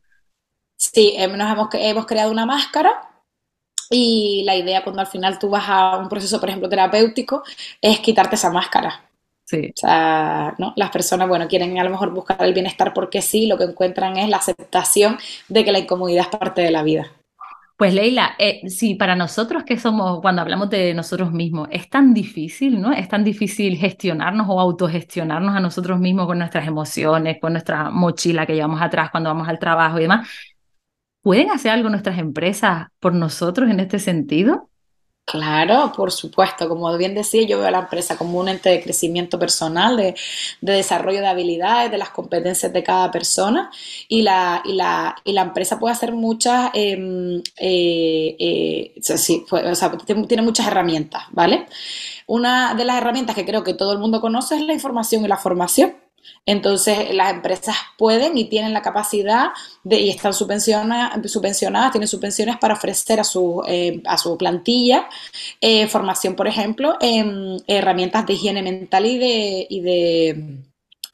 Sí, 0.75 1.15
nos 1.19 1.51
hemos, 1.51 1.69
hemos 1.73 2.05
creado 2.07 2.31
una 2.31 2.47
máscara 2.47 2.91
y 3.91 4.41
la 4.43 4.55
idea 4.55 4.83
cuando 4.83 5.01
al 5.01 5.07
final 5.07 5.37
tú 5.37 5.51
vas 5.51 5.65
a 5.67 5.97
un 5.97 6.09
proceso, 6.09 6.39
por 6.39 6.49
ejemplo, 6.49 6.67
terapéutico, 6.67 7.43
es 7.79 7.99
quitarte 7.99 8.35
esa 8.35 8.49
máscara. 8.49 9.05
Sí. 9.45 9.69
O 9.69 9.79
sea, 9.79 10.55
¿no? 10.57 10.73
Las 10.75 10.89
personas, 10.89 11.27
bueno, 11.27 11.47
quieren 11.47 11.77
a 11.77 11.83
lo 11.83 11.91
mejor 11.91 12.11
buscar 12.11 12.43
el 12.43 12.53
bienestar 12.53 12.93
porque 12.93 13.21
sí, 13.21 13.45
lo 13.45 13.57
que 13.57 13.65
encuentran 13.65 14.17
es 14.17 14.27
la 14.27 14.37
aceptación 14.37 15.17
de 15.47 15.63
que 15.63 15.71
la 15.71 15.79
incomodidad 15.79 16.25
es 16.31 16.37
parte 16.37 16.61
de 16.61 16.71
la 16.71 16.83
vida. 16.83 17.11
Pues 17.77 17.93
Leila, 17.93 18.35
eh, 18.39 18.61
sí, 18.69 18.95
para 18.95 19.17
nosotros 19.17 19.63
que 19.65 19.77
somos, 19.77 20.21
cuando 20.21 20.41
hablamos 20.41 20.69
de 20.69 20.93
nosotros 20.93 21.33
mismos, 21.33 21.67
es 21.71 21.89
tan 21.89 22.13
difícil, 22.13 22.79
¿no? 22.79 22.93
Es 22.93 23.09
tan 23.09 23.25
difícil 23.25 23.75
gestionarnos 23.75 24.47
o 24.49 24.61
autogestionarnos 24.61 25.53
a 25.53 25.59
nosotros 25.59 25.99
mismos 25.99 26.25
con 26.25 26.39
nuestras 26.39 26.65
emociones, 26.67 27.37
con 27.41 27.51
nuestra 27.51 27.89
mochila 27.91 28.45
que 28.45 28.55
llevamos 28.55 28.81
atrás 28.81 29.11
cuando 29.11 29.29
vamos 29.29 29.49
al 29.49 29.59
trabajo 29.59 29.99
y 29.99 30.03
demás. 30.03 30.27
¿Pueden 31.21 31.49
hacer 31.51 31.71
algo 31.71 31.89
nuestras 31.89 32.17
empresas 32.17 32.87
por 32.99 33.13
nosotros 33.13 33.69
en 33.69 33.81
este 33.81 33.99
sentido? 33.99 34.69
Claro, 35.25 35.91
por 35.95 36.11
supuesto. 36.11 36.69
Como 36.69 36.95
bien 36.97 37.15
decía, 37.15 37.41
yo 37.47 37.57
veo 37.57 37.67
a 37.67 37.71
la 37.71 37.79
empresa 37.79 38.15
como 38.15 38.39
un 38.39 38.47
ente 38.47 38.69
de 38.69 38.81
crecimiento 38.81 39.39
personal, 39.39 39.97
de, 39.97 40.15
desarrollo 40.61 41.19
de 41.19 41.27
habilidades, 41.27 41.89
de 41.91 41.97
las 41.97 42.09
competencias 42.11 42.71
de 42.71 42.83
cada 42.83 43.09
persona. 43.09 43.71
Y 44.07 44.21
la, 44.21 44.61
y 44.65 44.73
la, 44.73 45.41
empresa 45.41 45.79
puede 45.79 45.93
hacer 45.93 46.11
muchas, 46.13 46.69
em, 46.75 47.41
eh, 47.57 48.35
eh, 48.39 48.93
o 49.51 49.75
sea, 49.75 49.91
tiene 50.27 50.43
muchas 50.43 50.67
herramientas, 50.67 51.23
¿vale? 51.31 51.65
Una 52.27 52.75
de 52.75 52.85
las 52.85 52.97
herramientas 52.97 53.35
que 53.35 53.45
creo 53.45 53.63
que 53.63 53.73
todo 53.73 53.93
el 53.93 53.99
mundo 53.99 54.21
conoce 54.21 54.55
es 54.55 54.61
la 54.61 54.73
información 54.73 55.25
y 55.25 55.27
la 55.27 55.37
formación. 55.37 56.04
Entonces, 56.45 57.13
las 57.13 57.33
empresas 57.33 57.75
pueden 57.97 58.37
y 58.37 58.45
tienen 58.45 58.73
la 58.73 58.81
capacidad 58.81 59.47
de, 59.83 59.99
y 59.99 60.09
están 60.09 60.33
subvencionadas, 60.33 61.31
subvencionadas 61.31 61.91
tienen 61.91 62.07
subvenciones 62.07 62.57
para 62.57 62.75
ofrecer 62.75 63.19
a 63.19 63.23
su, 63.23 63.63
eh, 63.67 64.01
a 64.05 64.17
su 64.17 64.37
plantilla 64.37 65.07
eh, 65.61 65.87
formación, 65.87 66.35
por 66.35 66.47
ejemplo, 66.47 66.97
en 67.01 67.57
herramientas 67.67 68.25
de 68.25 68.33
higiene 68.33 68.61
mental 68.61 69.05
y 69.05 69.17
de, 69.17 69.67
y 69.69 69.81
de 69.81 70.65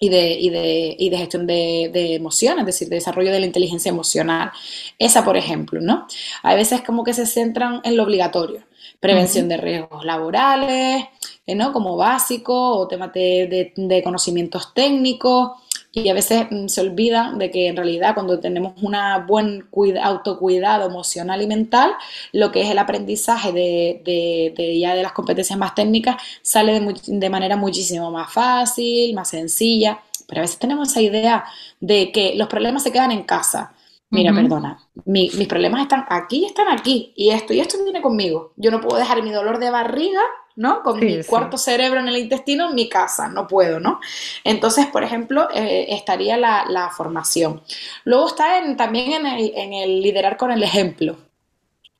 y 0.03 0.10
de, 0.10 0.32
y 0.32 0.50
de, 0.50 0.96
y 0.98 1.10
de 1.12 1.18
gestión 1.18 1.46
de, 1.46 1.91
de 1.94 2.15
emociones, 2.15 2.62
es 2.62 2.65
decir, 2.65 2.89
de 2.89 2.96
desarrollo 2.96 3.32
de 3.32 3.39
la 3.39 3.46
inteligencia 3.46 3.89
emocional. 3.89 4.51
Esa, 4.98 5.24
por 5.24 5.38
ejemplo, 5.38 5.80
¿no? 5.80 6.08
Hay 6.41 6.58
veces 6.58 6.82
como 6.82 7.03
que 7.03 7.13
se 7.13 7.27
centran 7.27 7.82
en 7.84 7.96
lo 7.96 8.03
obligatorio, 8.03 8.63
prevención 9.01 9.50
de 9.50 9.58
riesgos 9.58 10.05
laborales, 10.05 11.05
eh, 11.46 11.55
¿no? 11.55 11.74
Como 11.74 11.98
básico, 11.98 12.77
o 12.77 12.88
temas 12.88 13.12
de, 13.12 13.74
de, 13.75 14.03
conocimientos 14.03 14.74
técnicos, 14.74 15.51
y 15.91 16.08
a 16.08 16.13
veces 16.13 16.46
mm, 16.50 16.67
se 16.67 16.81
olvida 16.81 17.34
de 17.36 17.50
que 17.51 17.67
en 17.67 17.75
realidad 17.75 18.13
cuando 18.13 18.39
tenemos 18.39 18.74
un 18.81 18.96
buen 19.27 19.67
autocuidado 20.01 20.88
emocional 20.88 21.41
y 21.41 21.48
mental, 21.48 21.93
lo 22.31 22.51
que 22.51 22.62
es 22.62 22.70
el 22.70 22.77
aprendizaje 22.77 23.51
de, 23.51 24.53
de, 24.55 24.79
ya 24.79 24.93
de 24.96 25.01
las 25.01 25.12
competencias 25.13 25.58
más 25.58 25.75
técnicas 25.75 26.17
sale 26.43 26.79
de, 26.79 27.29
manera 27.29 27.58
muchísimo 27.58 28.12
más 28.12 28.31
fácil, 28.31 29.13
más 29.15 29.29
sencilla, 29.29 30.00
pero 30.27 30.41
a 30.41 30.43
veces 30.43 30.60
tenemos 30.60 30.89
esa 30.89 31.01
idea 31.01 31.43
de 31.79 32.12
que 32.12 32.36
los 32.36 32.48
problemas 32.48 32.84
se 32.84 32.91
quedan 32.91 33.12
en 33.12 33.24
casa. 33.24 33.74
Mira, 34.12 34.34
perdona, 34.34 34.77
mis 35.06 35.48
problemas 35.48 35.82
están 35.82 36.06
aquí, 36.10 36.46
están 36.46 36.68
aquí, 36.68 37.13
y 37.15 37.32
esto 37.32 37.53
y 37.53 37.60
esto 37.60 37.82
viene 37.84 38.01
conmigo. 38.01 38.53
Yo 38.58 38.70
no 38.70 38.82
puedo 38.82 38.98
dejar 38.98 39.24
mi 39.24 39.32
dolor 39.32 39.58
de 39.58 39.72
barriga 39.72 40.22
¿no? 40.56 40.84
Con 40.84 41.00
mi 41.00 41.24
cuarto 41.24 41.58
cerebro 41.58 42.00
en 42.00 42.08
el 42.08 42.18
intestino 42.18 42.70
en 42.70 42.75
mi 42.75 42.89
casa, 42.89 43.27
no 43.30 43.48
puedo, 43.48 43.80
¿no? 43.80 44.00
Entonces, 44.44 44.86
por 44.88 45.03
ejemplo, 45.03 45.48
eh, 45.53 45.88
estaría 45.89 46.38
la, 46.38 46.91
formación. 46.96 47.62
Luego 48.03 48.27
está 48.27 48.62
también 48.75 49.13
en 49.13 49.25
el, 49.25 49.53
en 49.56 49.74
el 49.74 50.01
liderar 50.01 50.38
con 50.38 50.51
el 50.51 50.62
ejemplo. 50.62 51.18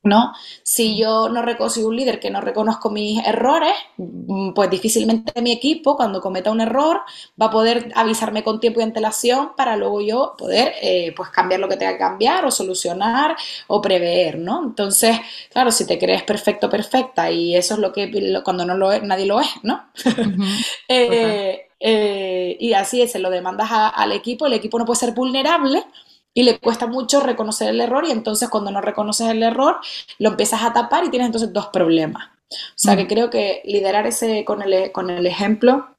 ¿No? 0.04 0.34
Si 0.64 0.98
yo 0.98 1.30
no 1.30 1.42
soy 1.70 1.84
un 1.84 1.96
líder 1.96 2.20
que 2.20 2.32
no 2.32 2.42
reconozco 2.42 2.90
mis 2.90 3.26
errores, 3.26 3.74
mm, 3.98 4.54
pues 4.54 4.70
difícilmente 4.70 5.42
mi 5.42 5.52
equipo, 5.52 5.96
cuando 5.96 6.22
cometa 6.22 6.52
un 6.52 6.62
error, 6.62 7.02
va 7.40 7.48
a 7.48 7.52
poder 7.52 7.92
avisarme 7.96 8.44
con 8.44 8.60
tiempo 8.60 8.80
y 8.80 8.84
antelación 8.84 9.52
para 9.56 9.76
luego 9.76 10.02
yo 10.02 10.36
poder 10.38 10.74
eh, 10.82 11.14
pues 11.16 11.30
cambiar 11.30 11.60
lo 11.60 11.70
que 11.70 11.78
tenga 11.78 11.94
que 11.94 12.00
cambiar 12.00 12.46
o 12.46 12.52
solucionar 12.52 13.36
o 13.68 13.82
prever, 13.82 14.40
¿no? 14.40 14.64
Entonces, 14.64 15.18
claro, 15.52 15.72
si 15.72 15.86
te 15.86 16.00
crees 16.00 16.24
perfecto, 16.24 16.70
perfecta 16.70 17.30
y 17.32 17.56
eso 17.56 17.76
es 17.76 17.80
lo 17.80 17.94
que 17.94 18.42
cuando 18.44 18.66
no 18.66 18.76
lo 18.76 18.92
es, 18.92 19.04
nadie 19.04 19.26
lo 19.26 19.40
es, 19.40 19.50
¿no? 19.64 19.90
Eh, 20.88 21.68
eh, 21.80 22.58
y 22.60 22.74
así 22.74 23.02
es, 23.02 23.12
se 23.12 23.20
lo 23.20 23.30
demandas 23.30 23.70
al 23.72 24.12
equipo, 24.12 24.46
el 24.46 24.54
equipo 24.54 24.78
no 24.78 24.86
puede 24.86 25.00
ser 25.00 25.14
vulnerable 25.14 25.84
y 26.34 26.44
le 26.44 26.60
cuesta 26.60 26.88
mucho 26.88 27.20
reconocer 27.22 27.70
el 27.70 27.82
error 27.82 28.06
y 28.08 28.12
entonces 28.12 28.50
cuando 28.50 28.72
no 28.72 28.82
reconoces 28.82 29.30
el 29.30 29.44
error 29.44 29.78
lo 30.20 30.30
empiezas 30.30 30.64
a 30.64 30.74
tapar 30.74 31.04
y 31.04 31.10
tienes 31.10 31.28
entonces 31.28 31.52
dos 31.52 31.68
problemas. 31.68 32.30
O 32.52 32.76
sea 32.76 32.96
que 32.98 33.06
mm. 33.06 33.08
creo 33.08 33.30
que 33.30 33.62
liderar 33.66 34.08
ese 34.08 34.44
con 34.46 34.62
el, 34.62 34.92
con 34.92 35.10
el 35.10 35.26
ejemplo 35.26 35.96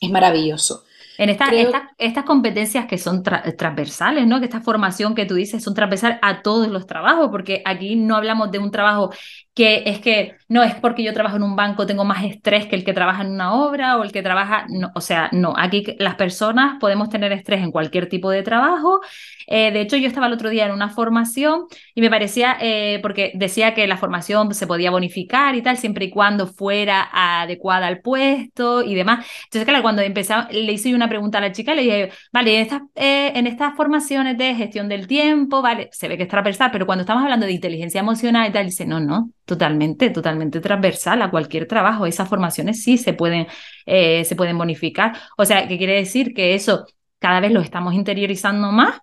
es 0.00 0.10
maravilloso. 0.10 0.84
En 1.16 1.30
estas 1.30 2.24
competencias 2.24 2.86
que 2.86 2.98
son 2.98 3.22
transversales, 3.22 4.26
¿no? 4.26 4.40
Que 4.40 4.46
esta 4.46 4.60
formación 4.60 5.14
que 5.14 5.26
tú 5.26 5.34
dices 5.34 5.62
son 5.62 5.74
transversales 5.74 6.18
a 6.22 6.42
todos 6.42 6.66
los 6.68 6.88
trabajos, 6.88 7.28
porque 7.30 7.62
aquí 7.64 7.94
no 7.94 8.16
hablamos 8.16 8.50
de 8.50 8.58
un 8.58 8.72
trabajo 8.72 9.12
que 9.54 9.84
es 9.86 10.00
que 10.00 10.36
no 10.54 10.62
es 10.62 10.76
porque 10.76 11.02
yo 11.02 11.12
trabajo 11.12 11.36
en 11.36 11.42
un 11.42 11.56
banco 11.56 11.84
tengo 11.84 12.04
más 12.04 12.22
estrés 12.22 12.66
que 12.66 12.76
el 12.76 12.84
que 12.84 12.92
trabaja 12.92 13.22
en 13.22 13.32
una 13.32 13.54
obra 13.54 13.98
o 13.98 14.04
el 14.04 14.12
que 14.12 14.22
trabaja, 14.22 14.66
no, 14.68 14.92
o 14.94 15.00
sea, 15.00 15.28
no, 15.32 15.52
aquí 15.56 15.84
las 15.98 16.14
personas 16.14 16.78
podemos 16.78 17.08
tener 17.08 17.32
estrés 17.32 17.60
en 17.60 17.72
cualquier 17.72 18.08
tipo 18.08 18.30
de 18.30 18.44
trabajo. 18.44 19.00
Eh, 19.48 19.72
de 19.72 19.80
hecho, 19.80 19.96
yo 19.96 20.06
estaba 20.06 20.28
el 20.28 20.32
otro 20.32 20.50
día 20.50 20.66
en 20.66 20.70
una 20.70 20.90
formación 20.90 21.64
y 21.92 22.00
me 22.00 22.08
parecía, 22.08 22.56
eh, 22.60 23.00
porque 23.02 23.32
decía 23.34 23.74
que 23.74 23.88
la 23.88 23.96
formación 23.96 24.54
se 24.54 24.68
podía 24.68 24.92
bonificar 24.92 25.56
y 25.56 25.62
tal, 25.62 25.76
siempre 25.76 26.04
y 26.04 26.10
cuando 26.10 26.46
fuera 26.46 27.08
adecuada 27.12 27.88
al 27.88 28.00
puesto 28.00 28.84
y 28.84 28.94
demás. 28.94 29.26
Entonces, 29.46 29.64
claro, 29.64 29.82
cuando 29.82 30.02
empezaba, 30.02 30.48
le 30.52 30.70
hice 30.70 30.94
una 30.94 31.08
pregunta 31.08 31.38
a 31.38 31.40
la 31.40 31.50
chica, 31.50 31.74
le 31.74 31.82
dije, 31.82 32.10
vale, 32.32 32.54
en 32.54 32.62
estas, 32.62 32.82
eh, 32.94 33.32
en 33.34 33.48
estas 33.48 33.74
formaciones 33.74 34.38
de 34.38 34.54
gestión 34.54 34.88
del 34.88 35.08
tiempo, 35.08 35.62
vale, 35.62 35.88
se 35.90 36.06
ve 36.06 36.16
que 36.16 36.22
es 36.22 36.28
transversal, 36.28 36.70
pero 36.70 36.86
cuando 36.86 37.02
estamos 37.02 37.24
hablando 37.24 37.44
de 37.44 37.52
inteligencia 37.52 37.98
emocional 38.00 38.48
y 38.48 38.52
tal, 38.52 38.66
dice, 38.66 38.86
no, 38.86 39.00
no, 39.00 39.30
totalmente, 39.44 40.10
totalmente 40.10 40.43
transversal 40.50 41.22
a 41.22 41.30
cualquier 41.30 41.66
trabajo. 41.66 42.06
Esas 42.06 42.28
formaciones 42.28 42.82
sí 42.82 42.98
se 42.98 43.12
pueden, 43.14 43.46
eh, 43.86 44.24
se 44.24 44.36
pueden 44.36 44.58
bonificar. 44.58 45.16
O 45.36 45.44
sea, 45.44 45.66
¿qué 45.68 45.78
quiere 45.78 45.94
decir? 45.94 46.34
Que 46.34 46.54
eso 46.54 46.86
cada 47.18 47.40
vez 47.40 47.52
lo 47.52 47.60
estamos 47.60 47.94
interiorizando 47.94 48.72
más 48.72 49.00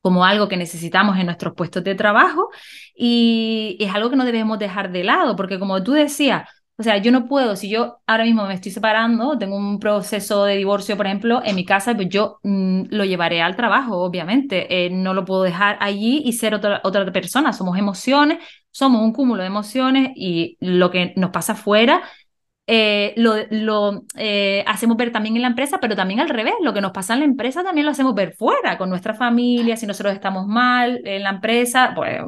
como 0.00 0.24
algo 0.24 0.48
que 0.48 0.56
necesitamos 0.56 1.18
en 1.18 1.26
nuestros 1.26 1.54
puestos 1.54 1.82
de 1.82 1.96
trabajo 1.96 2.50
y 2.94 3.76
es 3.80 3.92
algo 3.94 4.08
que 4.10 4.16
no 4.16 4.24
debemos 4.24 4.58
dejar 4.58 4.92
de 4.92 5.02
lado, 5.02 5.34
porque 5.34 5.58
como 5.58 5.82
tú 5.82 5.92
decías, 5.92 6.48
o 6.78 6.82
sea, 6.82 6.98
yo 6.98 7.10
no 7.10 7.26
puedo, 7.26 7.56
si 7.56 7.70
yo 7.70 8.00
ahora 8.06 8.24
mismo 8.24 8.46
me 8.46 8.52
estoy 8.54 8.70
separando, 8.70 9.38
tengo 9.38 9.56
un 9.56 9.80
proceso 9.80 10.44
de 10.44 10.56
divorcio, 10.56 10.96
por 10.96 11.06
ejemplo, 11.06 11.40
en 11.42 11.56
mi 11.56 11.64
casa, 11.64 11.94
pues 11.94 12.08
yo 12.10 12.38
mm, 12.42 12.84
lo 12.90 13.04
llevaré 13.06 13.40
al 13.40 13.56
trabajo, 13.56 13.96
obviamente. 13.96 14.86
Eh, 14.86 14.90
no 14.90 15.14
lo 15.14 15.24
puedo 15.24 15.42
dejar 15.42 15.78
allí 15.80 16.22
y 16.26 16.34
ser 16.34 16.54
otra, 16.54 16.82
otra 16.84 17.10
persona. 17.12 17.54
Somos 17.54 17.78
emociones, 17.78 18.38
somos 18.76 19.00
un 19.00 19.14
cúmulo 19.14 19.40
de 19.40 19.46
emociones 19.46 20.10
y 20.14 20.58
lo 20.60 20.90
que 20.90 21.14
nos 21.16 21.30
pasa 21.30 21.54
afuera 21.54 22.02
eh, 22.66 23.14
lo, 23.16 24.04
eh, 24.16 24.64
hacemos 24.66 24.98
ver 24.98 25.12
también 25.12 25.36
en 25.36 25.42
la 25.42 25.48
empresa, 25.48 25.78
pero 25.80 25.96
también 25.96 26.20
al 26.20 26.28
revés, 26.28 26.54
lo 26.60 26.74
que 26.74 26.82
nos 26.82 26.92
pasa 26.92 27.14
en 27.14 27.20
la 27.20 27.24
empresa 27.24 27.62
también 27.62 27.86
lo 27.86 27.92
hacemos 27.92 28.14
ver 28.14 28.34
fuera, 28.34 28.76
con 28.76 28.90
nuestra 28.90 29.14
familia, 29.14 29.78
si 29.78 29.86
nosotros 29.86 30.12
estamos 30.12 30.46
mal 30.46 31.00
en 31.06 31.22
la 31.22 31.30
empresa, 31.30 31.92
pues 31.94 32.20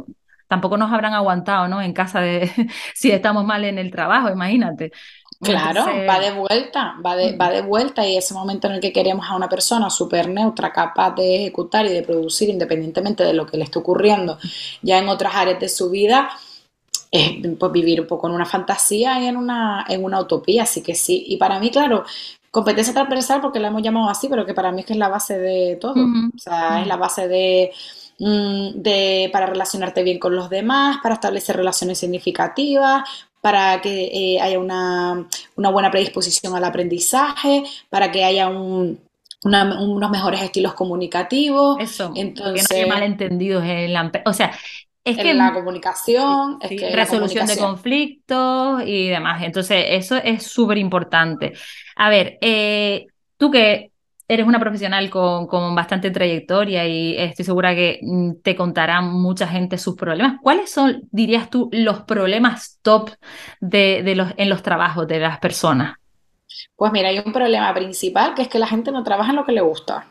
tampoco 0.46 0.78
nos 0.78 0.90
habrán 0.90 1.12
aguantado, 1.12 1.68
¿no? 1.68 1.82
En 1.82 1.92
casa 1.92 2.20
de 2.20 2.50
si 2.94 3.10
estamos 3.10 3.44
mal 3.44 3.64
en 3.64 3.78
el 3.78 3.90
trabajo, 3.90 4.30
imagínate. 4.30 4.92
Claro, 5.40 5.84
va 6.08 6.18
de 6.18 6.32
vuelta, 6.32 6.96
va 7.04 7.14
de, 7.14 7.36
va 7.36 7.50
de 7.50 7.62
vuelta 7.62 8.04
y 8.04 8.16
ese 8.16 8.34
momento 8.34 8.66
en 8.66 8.74
el 8.74 8.80
que 8.80 8.92
queremos 8.92 9.24
a 9.28 9.36
una 9.36 9.48
persona 9.48 9.88
súper 9.88 10.28
neutra, 10.28 10.72
capaz 10.72 11.14
de 11.14 11.36
ejecutar 11.36 11.86
y 11.86 11.90
de 11.90 12.02
producir 12.02 12.48
independientemente 12.48 13.22
de 13.22 13.34
lo 13.34 13.46
que 13.46 13.56
le 13.56 13.64
esté 13.64 13.78
ocurriendo 13.78 14.36
ya 14.82 14.98
en 14.98 15.08
otras 15.08 15.36
áreas 15.36 15.60
de 15.60 15.68
su 15.68 15.90
vida, 15.90 16.28
es 17.12 17.34
pues, 17.56 17.72
vivir 17.72 18.00
un 18.00 18.08
poco 18.08 18.26
en 18.26 18.34
una 18.34 18.46
fantasía 18.46 19.20
y 19.20 19.26
en 19.26 19.36
una, 19.36 19.86
en 19.88 20.04
una 20.04 20.20
utopía, 20.20 20.64
así 20.64 20.82
que 20.82 20.96
sí. 20.96 21.24
Y 21.28 21.36
para 21.36 21.60
mí, 21.60 21.70
claro, 21.70 22.04
competencia 22.50 22.92
transversal 22.92 23.40
porque 23.40 23.60
la 23.60 23.68
hemos 23.68 23.82
llamado 23.82 24.08
así, 24.08 24.28
pero 24.28 24.44
que 24.44 24.54
para 24.54 24.72
mí 24.72 24.80
es 24.80 24.86
que 24.86 24.94
es 24.94 24.98
la 24.98 25.08
base 25.08 25.38
de 25.38 25.76
todo. 25.80 25.94
O 26.34 26.38
sea, 26.38 26.80
es 26.82 26.88
la 26.88 26.96
base 26.96 27.28
de 27.28 27.70
Mm, 28.20 28.82
de, 28.82 29.30
para 29.32 29.46
relacionarte 29.46 30.02
bien 30.02 30.18
con 30.18 30.34
los 30.34 30.50
demás, 30.50 30.98
para 31.02 31.14
establecer 31.14 31.56
relaciones 31.56 31.98
significativas, 31.98 33.08
para 33.48 33.80
que 33.80 34.10
eh, 34.12 34.40
haya 34.42 34.58
una, 34.58 35.26
buena 35.56 35.90
predisposición 35.90 36.54
al 36.54 36.64
aprendizaje, 36.64 37.62
para 37.88 38.12
que 38.12 38.22
haya 38.22 38.46
unos 38.50 40.10
mejores 40.10 40.42
estilos 40.42 40.74
comunicativos. 40.74 41.80
Eso, 41.80 42.12
Entonces, 42.14 42.68
que 42.68 42.74
no 42.74 42.82
haya 42.82 42.92
malentendidos 42.92 43.64
en 43.64 43.94
la... 43.94 44.12
O 44.26 44.34
sea, 44.34 44.52
es 45.02 45.16
que 45.16 45.32
la 45.32 45.54
comunicación, 45.54 46.58
es 46.60 46.78
que 46.78 46.94
resolución 46.94 47.46
de 47.46 47.56
conflictos 47.56 48.82
y 48.84 49.08
demás. 49.08 49.42
Entonces, 49.42 49.82
eso 49.88 50.16
es 50.16 50.42
súper 50.42 50.76
importante. 50.76 51.54
A 51.96 52.10
ver, 52.10 52.36
eh, 52.42 53.06
tú 53.38 53.50
que 53.50 53.92
eres 54.28 54.46
una 54.46 54.60
profesional 54.60 55.08
con, 55.08 55.74
bastante 55.74 56.10
trayectoria 56.10 56.86
y 56.86 57.16
estoy 57.16 57.46
segura 57.46 57.74
que 57.74 57.98
mm, 58.02 58.42
te 58.42 58.54
contarán 58.54 59.12
mucha 59.12 59.48
gente 59.48 59.78
sus 59.78 59.96
problemas. 59.96 60.38
¿Cuáles 60.42 60.70
son, 60.70 61.08
dirías 61.10 61.48
tú, 61.48 61.70
los 61.72 62.02
problemas 62.02 62.78
top 62.82 63.10
de, 63.60 64.14
los, 64.14 64.28
en 64.36 64.50
los 64.50 64.62
trabajos 64.62 65.08
de 65.08 65.18
las 65.20 65.38
personas? 65.38 65.96
Pues 66.76 66.92
mira, 66.92 67.08
hay 67.08 67.18
un 67.24 67.32
problema 67.32 67.72
principal 67.74 68.34
que 68.34 68.42
es 68.42 68.48
que 68.48 68.58
la 68.58 68.66
gente 68.66 68.92
no 68.92 69.02
trabaja 69.02 69.30
en 69.30 69.36
lo 69.36 69.44
que 69.44 69.52
le 69.52 69.62
gusta. 69.62 70.06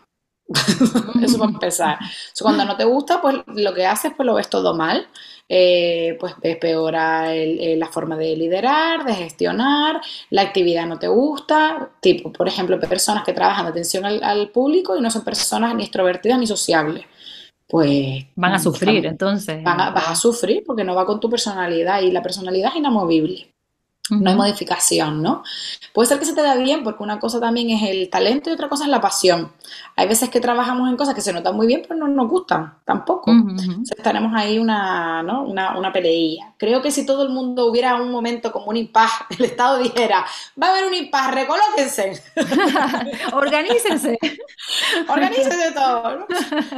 Eso 1.24 1.38
va 1.38 1.46
a 1.46 1.50
empezar. 1.50 1.98
cuando 2.42 2.66
no 2.66 2.76
te 2.78 2.86
gusta, 2.86 3.22
pues 3.22 3.38
lo 3.48 3.74
que 3.74 3.86
haces, 3.86 4.14
pues 4.16 4.26
lo 4.26 4.36
ves 4.36 4.50
todo 4.50 4.76
mal. 4.76 5.08
Eh, 5.50 6.18
pues 6.20 6.34
ves 6.42 6.58
peor 6.58 6.94
la 6.94 7.88
forma 7.90 8.18
de 8.18 8.36
liderar, 8.36 9.06
de 9.06 9.16
gestionar, 9.16 10.02
la 10.30 10.42
actividad 10.42 10.86
no 10.86 11.00
te 11.00 11.08
gusta, 11.08 11.92
tipo, 12.02 12.34
por 12.34 12.50
ejemplo, 12.50 12.78
personas 12.82 13.24
que 13.24 13.32
trabajan 13.32 13.64
de 13.64 13.72
atención 13.72 14.04
al, 14.06 14.50
público 14.50 14.98
y 14.98 15.02
no 15.02 15.10
son 15.10 15.24
personas 15.24 15.74
ni 15.74 15.84
extrovertidas 15.84 16.38
ni 16.38 16.48
sociables. 16.48 17.06
Pues 17.66 18.26
van 18.36 18.54
a 18.54 18.60
sufrir, 18.60 19.06
entonces. 19.06 19.64
vas 19.64 20.10
a 20.10 20.16
sufrir 20.16 20.64
porque 20.66 20.84
no 20.84 20.96
va 20.96 21.06
con 21.06 21.20
tu 21.20 21.30
personalidad 21.30 22.02
y 22.02 22.12
la 22.12 22.22
personalidad 22.22 22.72
es 22.72 22.78
inamovible 22.78 23.54
no 24.10 24.30
hay 24.30 24.36
modificación, 24.36 25.22
¿no? 25.22 25.44
Puede 25.94 26.08
ser 26.08 26.20
que 26.20 26.26
se 26.26 26.34
te 26.34 26.42
da 26.42 26.56
bien 26.56 26.84
porque 26.84 27.04
una 27.04 27.20
cosa 27.20 27.40
también 27.40 27.70
es 27.70 27.90
el 27.90 28.10
talento 28.10 28.50
y 28.50 28.54
otra 28.54 28.70
cosa 28.70 28.86
es 28.86 28.90
la 28.90 29.02
pasión. 29.02 29.52
Hay 29.96 30.08
veces 30.08 30.30
que 30.30 30.40
trabajamos 30.40 30.90
en 30.90 30.96
cosas 30.96 31.16
que 31.16 31.22
se 31.22 31.34
notan 31.34 31.56
muy 31.56 31.68
bien, 31.68 31.84
pero 31.88 32.00
no 32.00 32.08
nos 32.08 32.30
gustan 32.30 32.76
tampoco. 32.86 33.32
Entonces 33.32 33.98
tenemos 34.04 34.32
ahí 34.36 34.60
una, 34.60 35.24
¿no? 35.24 35.44
una, 35.44 35.78
una 35.78 35.92
peleilla. 35.92 36.54
Creo 36.58 36.82
que 36.82 36.92
si 36.92 37.06
todo 37.06 37.24
el 37.24 37.30
mundo 37.30 37.66
hubiera 37.66 37.96
un 37.96 38.12
momento 38.12 38.52
como 38.52 38.68
un 38.68 38.78
impas, 38.78 39.12
el 39.38 39.46
Estado 39.46 39.80
dijera, 39.80 40.26
va 40.62 40.68
a 40.68 40.70
haber 40.72 40.86
un 40.86 40.94
impas, 40.94 41.34
recolóquense. 41.34 42.22
Organícense. 43.34 44.18
Organícense 45.08 45.72
todo. 45.74 46.28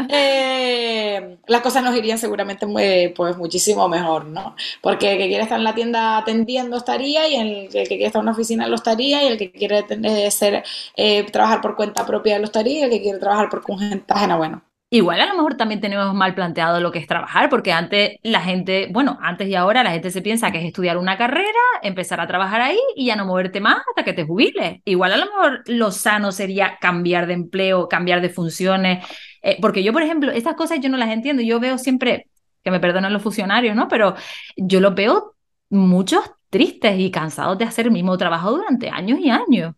Eh, 0.07 1.37
las 1.47 1.61
cosas 1.61 1.83
nos 1.83 1.95
irían 1.95 2.17
seguramente 2.17 2.65
muy, 2.65 3.09
pues, 3.15 3.37
muchísimo 3.37 3.87
mejor, 3.87 4.25
¿no? 4.25 4.55
Porque 4.81 5.11
el 5.11 5.17
que 5.17 5.27
quiere 5.27 5.43
estar 5.43 5.57
en 5.57 5.63
la 5.63 5.75
tienda 5.75 6.17
atendiendo 6.17 6.77
estaría 6.77 7.18
y 7.27 7.35
el, 7.35 7.69
que 7.69 7.85
quiere 7.87 8.05
estar 8.05 8.19
en 8.19 8.23
una 8.23 8.31
oficina 8.31 8.67
lo 8.67 8.75
estaría 8.75 9.23
y 9.23 9.27
el 9.27 9.37
que 9.37 9.51
quiere 9.51 9.83
tener, 9.83 10.31
ser, 10.31 10.63
eh, 10.95 11.23
trabajar 11.31 11.61
por 11.61 11.75
cuenta 11.75 12.05
propia 12.05 12.39
lo 12.39 12.45
estaría 12.45 12.79
y 12.79 12.83
el 12.83 12.89
que 12.89 13.01
quiere 13.01 13.19
trabajar 13.19 13.49
por 13.49 13.61
conjunta 13.61 14.15
ajena, 14.15 14.37
bueno. 14.37 14.63
Igual 14.91 15.21
a 15.21 15.27
lo 15.27 15.35
mejor 15.35 15.55
también 15.55 15.81
tenemos 15.81 16.15
mal 16.15 16.33
planteado 16.33 16.79
lo 16.79 16.91
que 16.91 16.97
es 16.97 17.05
trabajar, 17.05 17.47
porque 17.47 17.71
antes 17.71 18.17
la 18.23 18.41
gente, 18.41 18.87
bueno, 18.91 19.19
antes 19.21 19.47
y 19.47 19.53
ahora 19.53 19.83
la 19.83 19.91
gente 19.91 20.09
se 20.09 20.23
piensa 20.23 20.51
que 20.51 20.57
es 20.57 20.65
estudiar 20.65 20.97
una 20.97 21.15
carrera, 21.15 21.59
empezar 21.83 22.19
a 22.19 22.25
trabajar 22.25 22.61
ahí 22.61 22.79
y 22.95 23.05
ya 23.05 23.15
no 23.15 23.25
moverte 23.25 23.61
más 23.61 23.83
hasta 23.87 24.03
que 24.03 24.13
te 24.13 24.25
jubiles. 24.25 24.81
Igual 24.85 25.13
a 25.13 25.17
lo 25.17 25.25
mejor 25.27 25.63
lo 25.67 25.91
sano 25.91 26.31
sería 26.31 26.79
cambiar 26.81 27.27
de 27.27 27.33
empleo, 27.33 27.87
cambiar 27.87 28.19
de 28.21 28.29
funciones, 28.29 29.05
eh, 29.43 29.57
porque 29.61 29.83
yo, 29.83 29.93
por 29.93 30.01
ejemplo, 30.01 30.31
estas 30.31 30.55
cosas 30.55 30.79
yo 30.81 30.89
no 30.89 30.97
las 30.97 31.09
entiendo. 31.09 31.43
Yo 31.43 31.59
veo 31.59 31.77
siempre, 31.77 32.27
que 32.63 32.71
me 32.71 32.79
perdonen 32.79 33.13
los 33.13 33.21
funcionarios, 33.21 33.75
¿no? 33.75 33.87
Pero 33.87 34.15
yo 34.57 34.79
lo 34.79 34.95
veo 34.95 35.35
muchos 35.69 36.31
tristes 36.49 36.99
y 36.99 37.11
cansados 37.11 37.57
de 37.57 37.65
hacer 37.65 37.85
el 37.85 37.91
mismo 37.91 38.17
trabajo 38.17 38.51
durante 38.51 38.89
años 38.89 39.19
y 39.19 39.29
años. 39.29 39.75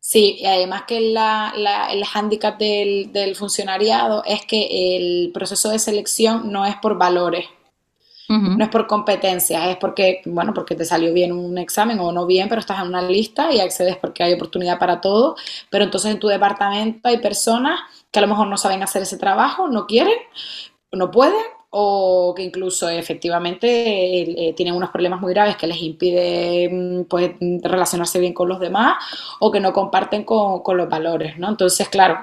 Sí, 0.00 0.36
y 0.38 0.46
además 0.46 0.84
que 0.86 1.00
la, 1.00 1.52
el 1.90 2.04
hándicap 2.04 2.58
del, 2.58 3.12
del, 3.12 3.34
funcionariado 3.34 4.22
es 4.24 4.46
que 4.46 4.96
el 4.96 5.32
proceso 5.32 5.70
de 5.70 5.80
selección 5.80 6.52
no 6.52 6.64
es 6.64 6.76
por 6.76 6.96
valores, 6.96 7.46
no 8.28 8.64
es 8.64 8.70
por 8.70 8.86
competencias, 8.88 9.68
es 9.68 9.76
porque, 9.76 10.22
bueno, 10.24 10.52
porque 10.52 10.74
te 10.74 10.84
salió 10.84 11.12
bien 11.12 11.32
un 11.32 11.58
examen 11.58 12.00
o 12.00 12.10
no 12.10 12.26
bien, 12.26 12.48
pero 12.48 12.60
estás 12.60 12.80
en 12.80 12.88
una 12.88 13.02
lista 13.02 13.52
y 13.52 13.60
accedes 13.60 13.96
porque 13.96 14.24
hay 14.24 14.32
oportunidad 14.32 14.78
para 14.78 15.00
todo, 15.00 15.36
pero 15.70 15.84
entonces 15.84 16.12
en 16.12 16.18
tu 16.18 16.26
departamento 16.28 17.08
hay 17.08 17.18
personas 17.18 17.78
que 18.10 18.18
a 18.18 18.22
lo 18.22 18.28
mejor 18.28 18.48
no 18.48 18.56
saben 18.56 18.82
hacer 18.82 19.02
ese 19.02 19.16
trabajo, 19.16 19.68
no 19.68 19.86
quieren, 19.86 20.18
no 20.90 21.10
pueden 21.10 21.44
o 21.70 22.32
que 22.34 22.42
incluso 22.42 22.88
efectivamente 22.88 23.68
eh, 23.68 24.52
tienen 24.54 24.74
unos 24.74 24.90
problemas 24.90 25.20
muy 25.20 25.32
graves 25.32 25.56
que 25.56 25.66
les 25.66 25.80
impide 25.82 26.68
mm, 26.70 27.04
pues, 27.04 27.32
relacionarse 27.62 28.18
bien 28.18 28.32
con 28.32 28.48
los 28.48 28.60
demás 28.60 28.96
o 29.40 29.50
que 29.50 29.60
no 29.60 29.72
comparten 29.72 30.24
con, 30.24 30.62
los 30.76 30.88
valores, 30.88 31.38
¿no? 31.38 31.48
Entonces, 31.48 31.88
claro, 31.88 32.18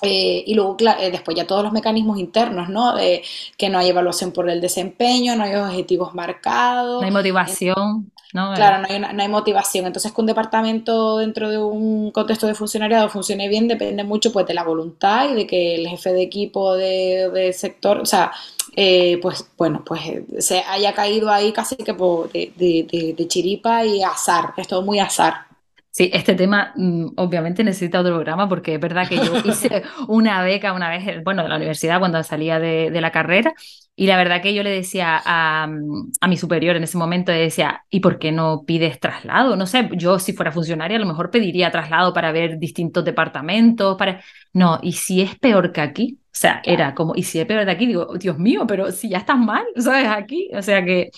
eh, 0.00 0.42
y 0.46 0.54
luego, 0.54 0.76
eh, 0.98 1.10
después 1.10 1.36
ya 1.36 1.46
todos 1.46 1.62
los 1.62 1.72
mecanismos 1.72 2.18
internos, 2.18 2.68
¿no? 2.68 2.94
De 2.94 3.22
que 3.56 3.68
no 3.68 3.78
hay 3.78 3.88
evaluación 3.88 4.32
por 4.32 4.48
el 4.50 4.60
desempeño, 4.60 5.36
no 5.36 5.44
hay 5.44 5.54
objetivos 5.54 6.14
marcados. 6.14 7.00
No 7.00 7.06
hay 7.06 7.12
motivación. 7.12 8.10
¿no? 8.32 8.54
Claro, 8.54 8.78
no 8.78 8.88
hay, 8.88 8.98
no 8.98 9.22
hay 9.22 9.28
motivación. 9.28 9.86
Entonces, 9.86 10.10
que 10.10 10.20
un 10.20 10.26
departamento 10.26 11.18
dentro 11.18 11.50
de 11.50 11.58
un 11.58 12.10
contexto 12.10 12.46
de 12.46 12.54
funcionariado 12.54 13.08
funcione 13.10 13.48
bien 13.48 13.68
depende 13.68 14.04
mucho 14.04 14.32
pues, 14.32 14.46
de 14.46 14.54
la 14.54 14.64
voluntad 14.64 15.28
y 15.28 15.34
de 15.34 15.46
que 15.46 15.74
el 15.74 15.86
jefe 15.86 16.12
de 16.12 16.22
equipo 16.22 16.74
de, 16.74 17.30
de 17.30 17.52
sector, 17.52 17.98
o 17.98 18.06
sea, 18.06 18.32
eh, 18.74 19.18
pues 19.20 19.50
bueno, 19.56 19.82
pues 19.84 20.00
se 20.38 20.60
haya 20.60 20.94
caído 20.94 21.30
ahí 21.30 21.52
casi 21.52 21.76
que 21.76 21.92
de, 21.92 23.14
de, 23.16 23.28
chiripa 23.28 23.84
y 23.84 24.02
azar, 24.02 24.54
es 24.56 24.68
todo 24.68 24.82
muy 24.82 24.98
azar. 24.98 25.46
Sí, 25.90 26.10
este 26.12 26.34
tema 26.34 26.72
mm, 26.74 27.08
obviamente 27.16 27.62
necesita 27.62 28.00
otro 28.00 28.14
programa 28.14 28.48
porque 28.48 28.74
es 28.74 28.80
verdad 28.80 29.06
que 29.06 29.16
yo 29.16 29.36
hice 29.44 29.82
una 30.08 30.42
beca 30.42 30.72
una 30.72 30.88
vez, 30.88 31.22
bueno, 31.22 31.42
de 31.42 31.50
la 31.50 31.56
universidad 31.56 31.98
cuando 31.98 32.22
salía 32.22 32.58
de, 32.58 32.90
de 32.90 33.00
la 33.02 33.12
carrera 33.12 33.52
y 33.94 34.06
la 34.06 34.16
verdad 34.16 34.40
que 34.40 34.54
yo 34.54 34.62
le 34.62 34.70
decía 34.70 35.20
a, 35.22 35.64
a, 35.64 36.28
mi 36.28 36.36
superior 36.38 36.76
en 36.76 36.84
ese 36.84 36.96
momento, 36.96 37.30
le 37.30 37.38
decía, 37.38 37.84
¿y 37.90 38.00
por 38.00 38.18
qué 38.18 38.32
no 38.32 38.64
pides 38.66 38.98
traslado? 38.98 39.54
No 39.54 39.66
sé, 39.66 39.90
yo 39.92 40.18
si 40.18 40.32
fuera 40.32 40.50
funcionaria 40.50 40.96
a 40.96 41.00
lo 41.00 41.06
mejor 41.06 41.30
pediría 41.30 41.70
traslado 41.70 42.14
para 42.14 42.32
ver 42.32 42.58
distintos 42.58 43.04
departamentos, 43.04 43.96
para... 43.98 44.22
No, 44.54 44.78
¿y 44.82 44.92
si 44.92 45.20
es 45.20 45.38
peor 45.38 45.72
que 45.72 45.82
aquí? 45.82 46.21
O 46.32 46.34
sea, 46.34 46.62
era 46.64 46.94
como, 46.94 47.14
¿y 47.14 47.24
si 47.24 47.38
es 47.40 47.46
peor 47.46 47.66
de 47.66 47.72
aquí? 47.72 47.86
Digo, 47.86 48.06
Dios 48.16 48.38
mío, 48.38 48.66
pero 48.66 48.90
si 48.90 49.10
ya 49.10 49.18
estás 49.18 49.38
mal, 49.38 49.64
¿sabes? 49.76 50.08
Aquí, 50.08 50.50
o 50.54 50.62
sea 50.62 50.84
que 50.84 51.10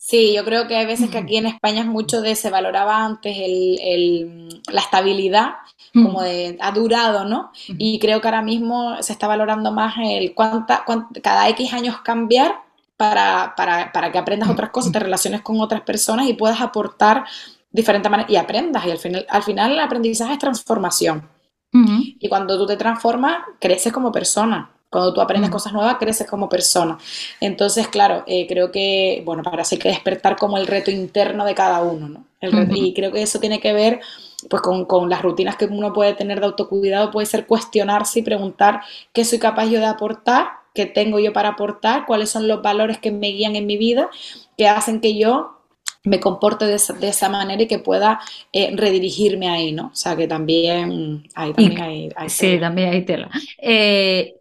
Sí, 0.00 0.32
yo 0.32 0.44
creo 0.44 0.68
que 0.68 0.76
hay 0.76 0.86
veces 0.86 1.10
que 1.10 1.18
aquí 1.18 1.36
en 1.36 1.46
España 1.46 1.80
es 1.80 1.86
mucho 1.86 2.22
de 2.22 2.36
se 2.36 2.50
valoraba 2.50 3.04
antes 3.04 3.36
el, 3.36 4.62
la 4.72 4.80
estabilidad, 4.80 5.56
como 5.92 6.22
de 6.22 6.56
ha 6.60 6.70
durado, 6.70 7.24
¿no? 7.24 7.50
Y 7.66 7.98
creo 7.98 8.20
que 8.20 8.28
ahora 8.28 8.40
mismo 8.40 9.02
se 9.02 9.12
está 9.12 9.26
valorando 9.26 9.72
más 9.72 9.96
el 9.98 10.34
cuánta, 10.34 10.84
cada 11.22 11.48
X 11.50 11.72
años 11.72 12.00
cambiar 12.02 12.62
para, 12.96 13.54
para, 13.56 13.92
para, 13.92 14.12
que 14.12 14.18
aprendas 14.18 14.48
otras 14.48 14.70
cosas, 14.70 14.92
te 14.92 15.00
relaciones 15.00 15.42
con 15.42 15.60
otras 15.60 15.80
personas 15.82 16.26
y 16.26 16.34
puedas 16.34 16.60
aportar 16.60 17.24
diferentes 17.72 18.10
maneras 18.10 18.30
y 18.30 18.36
aprendas. 18.36 18.86
Y 18.86 18.92
al 18.92 18.98
final, 18.98 19.26
al 19.28 19.42
final 19.42 19.72
el 19.72 19.80
aprendizaje 19.80 20.32
es 20.32 20.38
transformación. 20.38 21.28
Y 21.72 22.28
cuando 22.28 22.56
tú 22.56 22.66
te 22.66 22.76
transformas, 22.76 23.42
creces 23.60 23.92
como 23.92 24.10
persona. 24.10 24.70
Cuando 24.90 25.12
tú 25.12 25.20
aprendes 25.20 25.50
cosas 25.50 25.72
nuevas, 25.74 25.96
creces 25.98 26.26
como 26.26 26.48
persona. 26.48 26.96
Entonces, 27.40 27.88
claro, 27.88 28.24
eh, 28.26 28.46
creo 28.48 28.72
que, 28.72 29.22
bueno, 29.24 29.42
para 29.42 29.62
hay 29.70 29.78
que 29.78 29.90
despertar 29.90 30.36
como 30.36 30.56
el 30.56 30.66
reto 30.66 30.90
interno 30.90 31.44
de 31.44 31.54
cada 31.54 31.82
uno, 31.82 32.08
¿no? 32.08 32.24
Y 32.74 32.94
creo 32.94 33.12
que 33.12 33.20
eso 33.20 33.38
tiene 33.38 33.60
que 33.60 33.74
ver, 33.74 34.00
pues, 34.48 34.62
con, 34.62 34.86
con, 34.86 35.10
las 35.10 35.20
rutinas 35.20 35.56
que 35.56 35.66
uno 35.66 35.92
puede 35.92 36.14
tener 36.14 36.40
de 36.40 36.46
autocuidado, 36.46 37.10
puede 37.10 37.26
ser 37.26 37.46
cuestionarse 37.46 38.20
y 38.20 38.22
preguntar 38.22 38.80
qué 39.12 39.26
soy 39.26 39.38
capaz 39.38 39.66
yo 39.66 39.78
de 39.78 39.86
aportar, 39.86 40.48
qué 40.74 40.86
tengo 40.86 41.18
yo 41.18 41.34
para 41.34 41.50
aportar, 41.50 42.06
cuáles 42.06 42.30
son 42.30 42.48
los 42.48 42.62
valores 42.62 42.98
que 42.98 43.10
me 43.10 43.28
guían 43.28 43.56
en 43.56 43.66
mi 43.66 43.76
vida, 43.76 44.08
que 44.56 44.68
hacen 44.68 45.00
que 45.00 45.18
yo 45.18 45.57
me 46.04 46.20
comporte 46.20 46.64
de 46.64 46.74
esa, 46.74 47.28
manera 47.28 47.62
y 47.62 47.66
que 47.66 47.78
pueda 47.78 48.20
eh, 48.52 48.74
redirigirme 48.74 49.48
ahí, 49.48 49.72
¿no? 49.72 49.88
O 49.88 49.94
sea, 49.94 50.16
que 50.16 50.26
también, 50.26 51.28
hay, 51.34 51.52
también 51.52 51.80
hay, 52.16 52.28
Sí, 52.28 52.58
también 52.58 52.90
hay 52.90 53.04
tela. 53.04 53.30
Eh, 53.58 54.34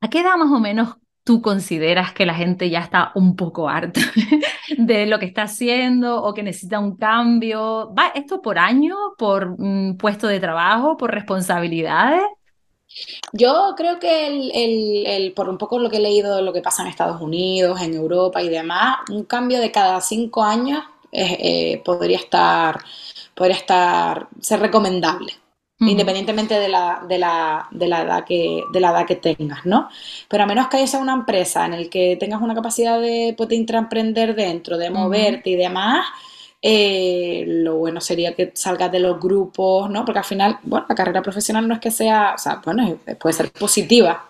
¿A 0.00 0.08
qué 0.08 0.20
edad 0.20 0.36
más 0.36 0.50
o 0.50 0.60
menos 0.60 0.96
tú 1.24 1.40
consideras 1.40 2.12
que 2.12 2.26
la 2.26 2.34
gente 2.34 2.68
ya 2.68 2.80
está 2.80 3.12
un 3.14 3.36
poco 3.36 3.68
harta 3.68 4.00
de 4.78 5.06
lo 5.06 5.18
que 5.18 5.26
está 5.26 5.42
haciendo 5.44 6.22
o 6.22 6.34
que 6.34 6.42
necesita 6.42 6.78
un 6.78 6.96
cambio? 6.96 7.94
¿Va 7.98 8.08
esto 8.14 8.42
por 8.42 8.58
año, 8.58 8.96
por 9.16 9.58
mm, 9.58 9.96
puesto 9.96 10.26
de 10.26 10.40
trabajo, 10.40 10.96
por 10.96 11.12
responsabilidades? 11.12 12.22
Yo 13.32 13.74
creo 13.76 13.98
que 13.98 14.26
el, 14.26 15.32
por 15.32 15.48
un 15.48 15.58
poco 15.58 15.78
lo 15.78 15.90
que 15.90 15.96
he 15.96 16.00
leído 16.00 16.36
de 16.36 16.42
lo 16.42 16.52
que 16.52 16.62
pasa 16.62 16.82
en 16.82 16.88
Estados 16.88 17.20
Unidos, 17.20 17.80
en 17.80 17.94
Europa 17.94 18.42
y 18.42 18.48
demás, 18.48 18.98
un 19.10 19.24
cambio 19.24 19.60
de 19.60 19.72
cada 19.72 20.00
cinco 20.00 20.42
años 20.42 20.82
eh, 21.12 21.82
podría 21.84 22.18
estar, 22.18 22.80
podría 23.34 23.56
estar, 23.56 24.28
ser 24.40 24.60
recomendable 24.60 25.34
independientemente 25.80 26.54
de 26.54 26.68
la, 26.68 27.04
de, 27.06 27.18
la, 27.18 27.68
de, 27.70 27.88
la 27.88 28.02
edad 28.02 28.24
que, 28.24 28.62
de 28.72 28.80
la 28.80 28.90
edad 28.90 29.06
que 29.06 29.16
tengas, 29.16 29.66
¿no? 29.66 29.88
Pero 30.28 30.44
a 30.44 30.46
menos 30.46 30.68
que 30.68 30.78
haya 30.78 30.98
una 30.98 31.14
empresa 31.14 31.66
en 31.66 31.72
la 31.72 31.90
que 31.90 32.16
tengas 32.18 32.40
una 32.40 32.54
capacidad 32.54 33.00
de, 33.00 33.34
pues, 33.36 33.50
intraemprender 33.52 34.34
dentro, 34.34 34.78
de 34.78 34.90
moverte 34.90 35.50
y 35.50 35.56
demás, 35.56 36.06
eh, 36.66 37.44
lo 37.46 37.76
bueno 37.76 38.00
sería 38.00 38.34
que 38.34 38.50
salgas 38.54 38.90
de 38.90 38.98
los 38.98 39.20
grupos, 39.20 39.90
¿no? 39.90 40.02
Porque 40.06 40.20
al 40.20 40.24
final, 40.24 40.58
bueno, 40.62 40.86
la 40.88 40.94
carrera 40.94 41.20
profesional 41.20 41.68
no 41.68 41.74
es 41.74 41.80
que 41.80 41.90
sea, 41.90 42.32
o 42.36 42.38
sea, 42.38 42.62
bueno, 42.64 42.98
puede 43.20 43.34
ser 43.34 43.50
positiva, 43.52 44.26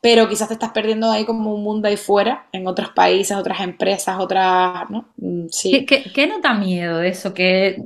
pero 0.00 0.28
quizás 0.28 0.48
te 0.48 0.54
estás 0.54 0.72
perdiendo 0.72 1.08
ahí 1.12 1.24
como 1.24 1.54
un 1.54 1.62
mundo 1.62 1.86
ahí 1.86 1.96
fuera, 1.96 2.48
en 2.50 2.66
otros 2.66 2.90
países, 2.90 3.36
otras 3.36 3.60
empresas, 3.60 4.16
otras, 4.18 4.90
¿no? 4.90 5.10
Mm, 5.18 5.46
sí. 5.52 5.70
¿Qué, 5.70 5.86
qué, 5.86 6.12
qué 6.12 6.26
no 6.26 6.40
da 6.40 6.54
miedo 6.54 7.02
eso? 7.02 7.32
Que 7.32 7.76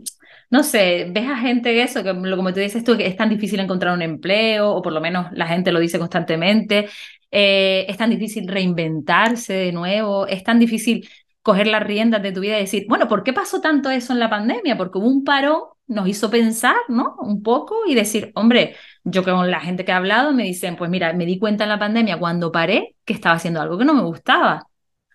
no 0.50 0.62
sé, 0.62 1.06
ves 1.10 1.28
a 1.28 1.36
gente 1.36 1.82
eso, 1.82 2.02
que 2.02 2.14
como 2.14 2.54
tú 2.54 2.60
dices 2.60 2.84
tú, 2.84 2.96
que 2.96 3.06
es 3.06 3.16
tan 3.16 3.28
difícil 3.28 3.60
encontrar 3.60 3.92
un 3.92 4.00
empleo, 4.02 4.70
o 4.70 4.80
por 4.80 4.94
lo 4.94 5.00
menos 5.02 5.26
la 5.32 5.46
gente 5.46 5.72
lo 5.72 5.80
dice 5.80 5.98
constantemente, 5.98 6.88
eh, 7.30 7.84
es 7.88 7.98
tan 7.98 8.08
difícil 8.08 8.48
reinventarse 8.48 9.52
de 9.52 9.72
nuevo, 9.72 10.26
es 10.26 10.42
tan 10.42 10.58
difícil 10.58 11.06
coger 11.44 11.66
las 11.66 11.82
riendas 11.82 12.22
de 12.22 12.32
tu 12.32 12.40
vida 12.40 12.56
y 12.56 12.62
decir, 12.62 12.86
bueno, 12.88 13.06
¿por 13.06 13.22
qué 13.22 13.34
pasó 13.34 13.60
tanto 13.60 13.90
eso 13.90 14.14
en 14.14 14.18
la 14.18 14.30
pandemia? 14.30 14.78
Porque 14.78 14.96
hubo 14.98 15.08
un 15.08 15.24
parón, 15.24 15.60
nos 15.86 16.08
hizo 16.08 16.30
pensar, 16.30 16.76
¿no? 16.88 17.16
Un 17.20 17.42
poco 17.42 17.76
y 17.86 17.94
decir, 17.94 18.32
hombre, 18.34 18.76
yo 19.04 19.22
con 19.22 19.50
la 19.50 19.60
gente 19.60 19.84
que 19.84 19.92
he 19.92 19.94
hablado 19.94 20.32
me 20.32 20.44
dicen, 20.44 20.74
pues 20.76 20.90
mira, 20.90 21.12
me 21.12 21.26
di 21.26 21.38
cuenta 21.38 21.64
en 21.64 21.70
la 21.70 21.78
pandemia 21.78 22.18
cuando 22.18 22.50
paré 22.50 22.96
que 23.04 23.12
estaba 23.12 23.36
haciendo 23.36 23.60
algo 23.60 23.76
que 23.76 23.84
no 23.84 23.92
me 23.92 24.02
gustaba. 24.02 24.66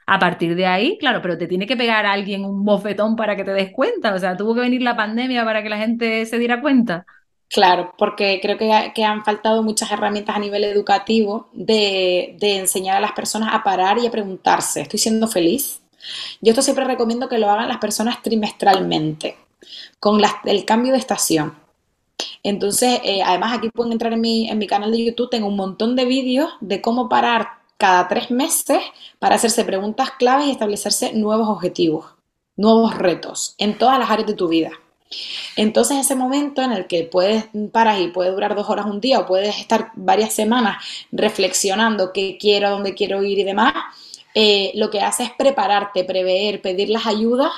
A 0.06 0.20
partir 0.20 0.56
de 0.56 0.68
ahí, 0.68 0.98
claro, 1.00 1.20
pero 1.24 1.36
te 1.36 1.48
tiene 1.48 1.66
que 1.66 1.76
pegar 1.76 2.06
alguien 2.06 2.46
un 2.46 2.64
bofetón 2.64 3.16
para 3.16 3.36
que 3.36 3.44
te 3.44 3.52
des 3.52 3.72
cuenta. 3.72 4.14
O 4.14 4.20
sea, 4.20 4.38
tuvo 4.38 4.54
que 4.54 4.62
venir 4.62 4.84
la 4.84 4.96
pandemia 4.96 5.44
para 5.44 5.64
que 5.64 5.70
la 5.70 5.78
gente 5.78 6.28
se 6.28 6.38
diera 6.38 6.62
cuenta. 6.62 7.08
Claro, 7.50 7.96
porque 7.98 8.40
creo 8.40 8.58
que, 8.58 8.92
que, 8.94 9.04
han 9.04 9.26
faltado 9.26 9.64
muchas 9.64 9.92
herramientas 9.92 10.36
a 10.36 10.40
nivel 10.40 10.64
educativo 10.64 11.50
de, 11.54 12.36
de, 12.40 12.60
enseñar 12.60 12.98
a 12.98 13.00
las 13.00 13.14
personas 13.14 13.50
a 13.52 13.64
parar 13.64 13.98
y 13.98 14.06
a 14.06 14.12
preguntarse, 14.12 14.82
¿estoy 14.82 15.00
siendo 15.00 15.28
feliz? 15.28 15.79
Yo 16.42 16.52
esto 16.52 16.62
siempre 16.62 16.86
recomiendo 16.86 17.30
que 17.30 17.38
lo 17.38 17.50
hagan 17.50 17.68
las 17.68 17.78
personas 17.78 18.22
trimestralmente, 18.22 19.38
con 20.00 20.22
el 20.46 20.66
cambio 20.66 20.94
de 20.94 21.00
estación. 21.00 21.56
Entonces, 22.44 23.02
eh, 23.04 23.22
además 23.24 23.58
aquí 23.58 23.70
pueden 23.70 23.92
entrar 23.92 24.14
en 24.14 24.22
mi, 24.22 24.50
en 24.50 24.58
mi 24.58 24.68
canal 24.68 24.92
de 24.92 25.06
YouTube, 25.06 25.30
tengo 25.30 25.48
un 25.48 25.56
montón 25.56 25.96
de 25.96 26.06
vídeos 26.06 26.50
de 26.62 26.82
cómo 26.82 27.10
parar 27.10 27.60
cada 27.78 28.08
tres 28.08 28.30
meses 28.30 28.82
para 29.20 29.36
hacerse 29.36 29.64
preguntas 29.64 30.12
claves 30.12 30.48
y 30.48 30.52
establecerse 30.52 31.14
nuevos 31.14 31.48
objetivos, 31.48 32.06
nuevos 32.58 32.96
retos 32.98 33.56
en 33.58 33.78
todas 33.78 33.98
las 33.98 34.10
áreas 34.10 34.28
de 34.28 34.34
tu 34.34 34.48
vida. 34.48 34.72
Entonces 35.56 35.98
ese 35.98 36.16
momento 36.16 36.62
en 36.62 36.72
el 36.72 36.88
que 36.88 37.04
puedes 37.04 37.46
parar 37.72 38.00
y 38.00 38.10
puede 38.10 38.32
durar 38.32 38.56
dos 38.56 38.70
horas 38.70 38.86
un 38.86 39.02
día 39.02 39.20
o 39.20 39.26
puedes 39.26 39.58
estar 39.58 39.92
varias 39.96 40.34
semanas 40.34 40.84
reflexionando 41.12 42.14
qué 42.14 42.38
quiero, 42.40 42.70
dónde 42.70 42.94
quiero 42.94 43.24
ir 43.24 43.40
y 43.40 43.44
demás, 43.44 43.74
eh, 44.36 44.72
lo 44.76 44.90
que 44.90 45.02
hace 45.02 45.24
es 45.24 45.32
prepararte, 45.32 46.04
prever, 46.04 46.62
pedir 46.62 46.90
las 46.90 47.08
ayudas 47.08 47.52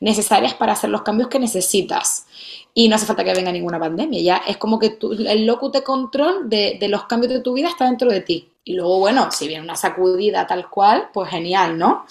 necesarias 0.00 0.54
para 0.54 0.72
hacer 0.72 0.90
los 0.90 1.02
cambios 1.02 1.28
que 1.28 1.38
necesitas. 1.38 2.26
Y 2.74 2.88
no 2.88 2.96
hace 2.96 3.06
falta 3.06 3.24
que 3.24 3.32
venga 3.32 3.52
ninguna 3.52 3.78
pandemia, 3.78 4.20
ya 4.20 4.36
es 4.46 4.58
como 4.58 4.78
que 4.78 4.98
el 5.00 5.46
locus 5.46 5.72
de 5.72 5.82
control 5.82 6.48
de, 6.48 6.76
de 6.78 6.88
los 6.88 7.04
cambios 7.04 7.32
de 7.32 7.40
tu 7.40 7.54
vida 7.54 7.68
está 7.68 7.86
dentro 7.86 8.10
de 8.10 8.20
ti. 8.20 8.50
Y 8.64 8.74
luego, 8.74 8.98
bueno, 8.98 9.30
si 9.30 9.48
viene 9.48 9.62
una 9.62 9.76
sacudida 9.76 10.46
tal 10.46 10.68
cual, 10.68 11.08
pues 11.12 11.30
genial, 11.30 11.78
¿no? 11.78 12.04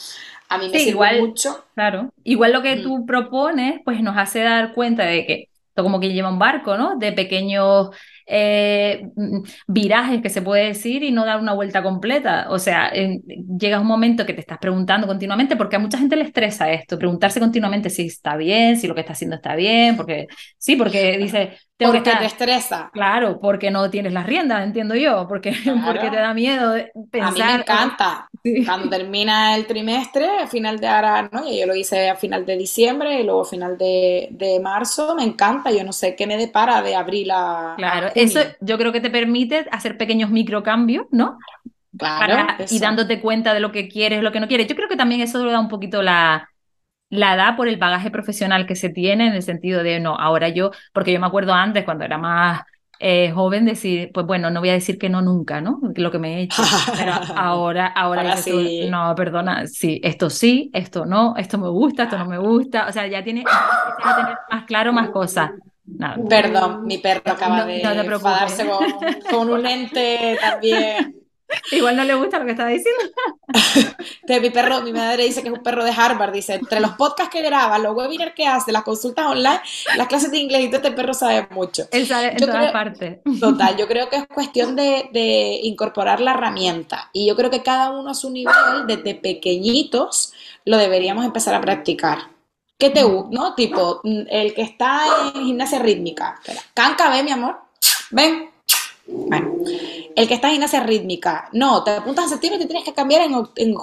a 0.50 0.58
mí 0.58 0.70
me 0.70 0.80
sirve 0.80 0.92
igual, 0.92 1.20
mucho. 1.20 1.66
Claro, 1.74 2.12
igual 2.24 2.54
lo 2.54 2.62
que 2.62 2.78
mm. 2.78 2.84
tú 2.84 3.06
propones, 3.06 3.82
pues 3.84 4.02
nos 4.02 4.18
hace 4.18 4.42
dar 4.42 4.74
cuenta 4.74 5.04
de 5.06 5.26
que 5.26 5.50
esto 5.70 5.84
como 5.84 6.00
que 6.00 6.14
lleva 6.14 6.30
un 6.30 6.40
barco, 6.40 6.78
¿no? 6.78 6.96
De 6.98 7.12
pequeños 7.12 7.90
eh, 8.26 9.10
mm, 9.16 9.42
virajes 9.68 10.22
que 10.22 10.30
se 10.30 10.42
puede 10.42 10.68
decir 10.68 11.04
y 11.04 11.12
no 11.12 11.26
dar 11.26 11.40
una 11.40 11.54
vuelta 11.54 11.84
completa. 11.84 12.48
O 12.50 12.60
sea, 12.60 12.92
llega 12.92 13.80
un 13.80 13.88
momento 13.88 14.26
que 14.26 14.34
te 14.34 14.42
estás 14.42 14.58
preguntando 14.58 15.08
continuamente, 15.08 15.56
porque 15.56 15.76
a 15.76 15.80
mucha 15.80 15.98
gente 15.98 16.16
le 16.16 16.24
estresa 16.24 16.72
esto, 16.72 16.98
preguntarse 16.98 17.40
continuamente 17.40 17.90
si 17.90 18.08
está 18.08 18.36
bien, 18.36 18.78
si 18.78 18.88
lo 18.88 18.96
que 18.96 19.02
está 19.02 19.14
haciendo 19.14 19.36
está 19.36 19.56
bien, 19.56 19.96
porque 19.96 20.28
sí, 20.58 20.76
porque 20.76 21.18
dice, 21.18 21.54
tengo 21.78 21.92
porque 21.92 22.12
que 22.12 22.18
te 22.18 22.26
estresa. 22.26 22.90
Claro, 22.94 23.40
porque 23.42 23.70
no 23.70 23.90
tienes 23.90 24.14
las 24.14 24.26
riendas, 24.26 24.64
entiendo 24.64 24.96
yo, 24.96 25.28
porque, 25.28 25.52
porque 25.86 26.10
te 26.10 26.16
da 26.16 26.34
miedo 26.34 26.74
pensar. 27.12 27.30
A 27.30 27.32
mí 27.32 27.42
me 27.42 27.62
encanta. 27.62 28.30
Cuando 28.66 28.90
termina 28.90 29.56
el 29.56 29.66
trimestre, 29.66 30.40
a 30.40 30.48
final 30.48 30.80
de 30.80 30.88
ahora, 30.88 31.30
¿no? 31.32 31.52
Yo 31.52 31.66
lo 31.66 31.76
hice 31.76 32.10
a 32.10 32.16
final 32.16 32.46
de 32.46 32.58
diciembre 32.58 33.20
y 33.20 33.24
luego 33.24 33.42
a 33.42 33.46
final 33.46 33.78
de, 33.78 34.30
de 34.32 34.60
marzo, 34.60 35.16
me 35.16 35.24
encanta. 35.24 35.72
Yo 35.72 35.84
no 35.84 35.92
sé 35.92 36.16
qué 36.16 36.28
me 36.28 36.38
depara 36.38 36.82
de 36.82 36.96
abril 36.96 37.32
a. 37.32 37.74
Claro, 37.78 38.12
eso 38.16 38.40
yo 38.62 38.78
creo 38.78 38.92
que 38.92 39.02
te 39.02 39.10
permite 39.10 39.66
hacer 39.72 39.98
pequeños 39.98 40.30
microcambios, 40.30 41.06
¿no? 41.12 41.38
Claro. 41.98 42.64
y 42.70 42.80
dándote 42.80 43.22
cuenta 43.22 43.54
de 43.54 43.62
lo 43.62 43.72
que 43.72 43.88
quieres, 43.88 44.22
lo 44.22 44.32
que 44.32 44.42
no 44.42 44.48
quieres. 44.48 44.68
Yo 44.68 44.76
creo 44.76 44.90
que 44.90 44.98
también 44.98 45.22
eso 45.22 45.44
lo 45.44 45.52
da 45.52 45.62
un 45.62 45.70
poquito 45.70 46.02
la, 46.02 46.50
la 47.10 47.36
edad 47.36 47.56
por 47.56 47.68
el 47.68 47.78
bagaje 47.78 48.12
profesional 48.12 48.66
que 48.66 48.76
se 48.76 48.90
tiene 48.90 49.28
en 49.28 49.34
el 49.34 49.44
sentido 49.44 49.84
de, 49.84 50.00
no, 50.00 50.16
ahora 50.16 50.50
yo, 50.50 50.72
porque 50.94 51.14
yo 51.14 51.20
me 51.20 51.28
acuerdo 51.28 51.54
antes 51.54 51.86
cuando 51.86 52.04
era 52.04 52.18
más 52.18 52.64
eh, 53.00 53.32
joven 53.32 53.66
decir, 53.66 54.12
pues 54.14 54.26
bueno, 54.26 54.50
no 54.50 54.62
voy 54.62 54.70
a 54.70 54.74
decir 54.74 54.98
que 54.98 55.10
no 55.10 55.22
nunca, 55.22 55.60
¿no? 55.62 55.80
Lo 55.96 56.12
que 56.12 56.20
me 56.20 56.36
he 56.36 56.42
hecho. 56.44 56.64
Pero 56.98 57.14
ahora, 57.36 57.88
ahora, 57.88 58.38
sí. 58.38 58.88
no, 58.90 59.14
perdona, 59.16 59.68
sí, 59.68 60.00
esto 60.04 60.30
sí, 60.30 60.70
esto 60.74 61.06
no, 61.06 61.36
esto 61.38 61.58
me 61.58 61.68
gusta, 61.70 62.04
esto 62.04 62.18
no 62.18 62.26
me 62.26 62.38
gusta. 62.38 62.88
O 62.88 62.92
sea, 62.92 63.08
ya 63.08 63.24
tiene 63.24 63.44
que 63.44 64.14
tener 64.16 64.38
más 64.50 64.64
claro 64.66 64.94
más 64.94 65.10
cosas. 65.10 65.52
Perdón, 66.30 66.86
mi 66.86 66.98
perro 66.98 67.32
acaba 67.32 67.66
de 67.66 67.82
enfadarse 67.82 68.66
con, 68.66 68.86
con 69.30 69.50
un 69.50 69.66
ente 69.66 70.38
también. 70.42 71.26
Igual 71.72 71.96
no 71.96 72.04
le 72.04 72.16
gusta 72.16 72.40
lo 72.40 72.46
que 72.46 72.52
está 72.52 72.68
diciendo. 72.68 73.02
mi 74.42 74.50
perro, 74.50 74.82
mi 74.82 74.92
madre 74.92 75.24
dice 75.24 75.42
que 75.42 75.50
es 75.50 75.54
un 75.54 75.64
perro 75.64 75.84
de 75.84 75.92
Harvard, 75.92 76.34
dice, 76.34 76.56
entre 76.56 76.80
los 76.80 76.92
podcasts 76.92 77.32
que 77.32 77.42
graba, 77.42 77.78
los 77.78 77.96
webinars 77.96 78.34
que 78.34 78.46
hace, 78.46 78.72
las 78.72 78.84
consultas 78.84 79.28
online, 79.28 79.62
las 79.98 80.08
clases 80.08 80.32
de 80.32 80.40
inglés, 80.40 80.64
y 80.64 80.68
todo 80.68 80.78
este 80.78 80.92
perro 80.92 81.14
sabe 81.14 81.48
mucho. 81.52 81.84
Él 81.92 82.08
sabe 82.08 82.32
en 82.32 82.38
todas 82.38 82.72
partes. 82.72 83.20
Total, 83.40 83.76
yo 83.78 83.88
creo 83.88 84.10
que 84.10 84.18
es 84.18 84.28
cuestión 84.28 84.76
de, 84.76 85.10
de, 85.14 85.60
incorporar 85.64 86.20
la 86.20 86.32
herramienta. 86.32 87.10
Y 87.14 87.28
yo 87.28 87.36
creo 87.36 87.50
que 87.50 87.64
cada 87.64 87.92
uno 87.92 88.10
a 88.10 88.16
su 88.16 88.32
nivel, 88.32 88.88
desde 88.88 89.16
pequeñitos, 89.16 90.34
lo 90.66 90.78
deberíamos 90.78 91.26
empezar 91.26 91.54
a 91.54 91.62
practicar. 91.62 92.35
¿Qué 92.78 92.90
te 92.90 93.04
gusta? 93.04 93.30
¿No? 93.32 93.56
Tipo, 93.56 94.02
el 94.04 94.54
que 94.54 94.62
está 94.62 95.32
en 95.34 95.46
gimnasia 95.46 95.80
rítmica. 95.80 96.40
Canca, 96.74 97.10
ven, 97.10 97.26
mi 97.26 97.32
amor. 97.32 97.58
Ven. 98.12 98.50
Bueno, 99.08 99.58
el 100.16 100.28
que 100.28 100.34
está 100.34 100.48
en 100.48 100.54
gimnasia 100.54 100.80
rítmica, 100.80 101.48
no, 101.54 101.84
te 101.84 101.92
apuntas 101.92 102.26
en 102.26 102.30
septiembre 102.32 102.58
y 102.58 102.62
te 102.64 102.68
tienes 102.68 102.84
que 102.84 102.94
cambiar 102.94 103.22
en, 103.22 103.34
en, 103.56 103.76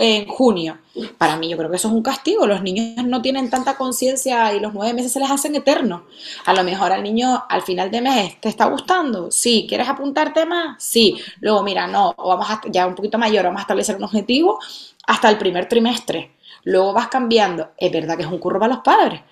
en, 0.00 0.26
junio. 0.26 0.78
Para 1.18 1.36
mí 1.36 1.50
yo 1.50 1.58
creo 1.58 1.70
que 1.70 1.76
eso 1.76 1.88
es 1.88 1.94
un 1.94 2.02
castigo. 2.02 2.46
Los 2.46 2.62
niños 2.62 3.04
no 3.04 3.20
tienen 3.20 3.50
tanta 3.50 3.76
conciencia 3.76 4.54
y 4.54 4.60
los 4.60 4.72
nueve 4.72 4.94
meses 4.94 5.12
se 5.12 5.20
les 5.20 5.30
hacen 5.30 5.54
eternos. 5.54 6.02
A 6.46 6.54
lo 6.54 6.64
mejor 6.64 6.92
al 6.92 7.02
niño 7.02 7.44
al 7.48 7.62
final 7.62 7.90
de 7.90 8.00
mes 8.00 8.40
te 8.40 8.48
está 8.48 8.64
gustando. 8.64 9.30
Sí, 9.30 9.66
¿quieres 9.68 9.88
apuntarte 9.88 10.46
más? 10.46 10.82
Sí. 10.82 11.16
Luego, 11.40 11.62
mira, 11.62 11.86
no, 11.86 12.14
o 12.16 12.28
vamos 12.30 12.48
a, 12.48 12.60
ya 12.70 12.86
un 12.86 12.94
poquito 12.94 13.18
mayor, 13.18 13.44
vamos 13.44 13.60
a 13.60 13.62
establecer 13.62 13.96
un 13.96 14.04
objetivo 14.04 14.58
hasta 15.06 15.28
el 15.28 15.38
primer 15.38 15.68
trimestre. 15.68 16.35
Luego 16.66 16.92
vas 16.92 17.08
cambiando. 17.08 17.72
Es 17.76 17.92
verdad 17.92 18.16
que 18.16 18.24
es 18.24 18.28
un 18.28 18.38
curro 18.38 18.58
para 18.58 18.74
los 18.74 18.82
padres. 18.82 19.22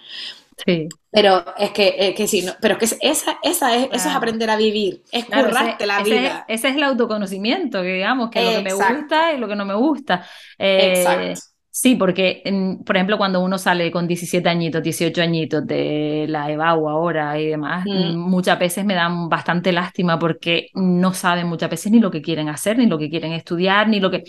Sí. 0.65 0.89
Pero 1.11 1.45
es 1.59 1.71
que, 1.73 1.97
eh, 1.99 2.15
que 2.15 2.29
sí, 2.29 2.43
no, 2.43 2.53
pero 2.61 2.79
que 2.79 2.85
esa, 2.85 3.39
esa 3.43 3.77
es, 3.77 3.89
eso 3.93 4.09
es 4.09 4.15
aprender 4.15 4.49
a 4.51 4.57
vivir, 4.57 5.03
es 5.11 5.25
currarte 5.25 5.85
la 5.85 6.01
vida. 6.03 6.45
Ese, 6.47 6.69
es 6.69 6.77
el 6.77 6.85
autoconocimiento, 6.85 7.83
que 7.83 7.95
digamos, 7.95 8.31
que 8.31 8.41
lo 8.41 8.51
que 8.51 8.63
me 8.63 8.73
gusta 8.73 9.33
y 9.33 9.39
lo 9.39 9.49
que 9.49 9.57
no 9.57 9.65
me 9.65 9.75
gusta. 9.75 10.25
Eh, 10.59 10.95
Exacto. 10.97 11.54
Sí, 11.77 11.97
porque, 11.97 12.41
por 12.87 12.95
ejemplo, 12.95 13.19
cuando 13.19 13.41
uno 13.41 13.59
sale 13.59 13.91
con 13.91 14.07
17 14.07 14.49
añitos, 14.49 14.81
18 14.81 15.21
añitos 15.21 15.67
de 15.67 16.25
la 16.29 16.49
EBAU 16.49 16.89
ahora 16.89 17.37
y 17.37 17.49
demás, 17.49 17.85
mm. 17.85 18.17
muchas 18.17 18.61
veces 18.61 18.85
me 18.85 18.95
dan 18.95 19.29
bastante 19.29 19.73
lástima 19.73 20.17
porque 20.17 20.69
no 20.75 21.13
saben 21.15 21.49
muchas 21.49 21.69
veces 21.69 21.91
ni 21.91 21.99
lo 21.99 22.13
que 22.13 22.23
quieren 22.23 22.49
hacer, 22.49 22.79
ni 22.79 22.87
lo 22.87 22.97
que 22.97 23.11
quieren 23.11 23.33
estudiar, 23.33 23.89
ni 23.89 23.99
lo 23.99 24.13
que... 24.13 24.23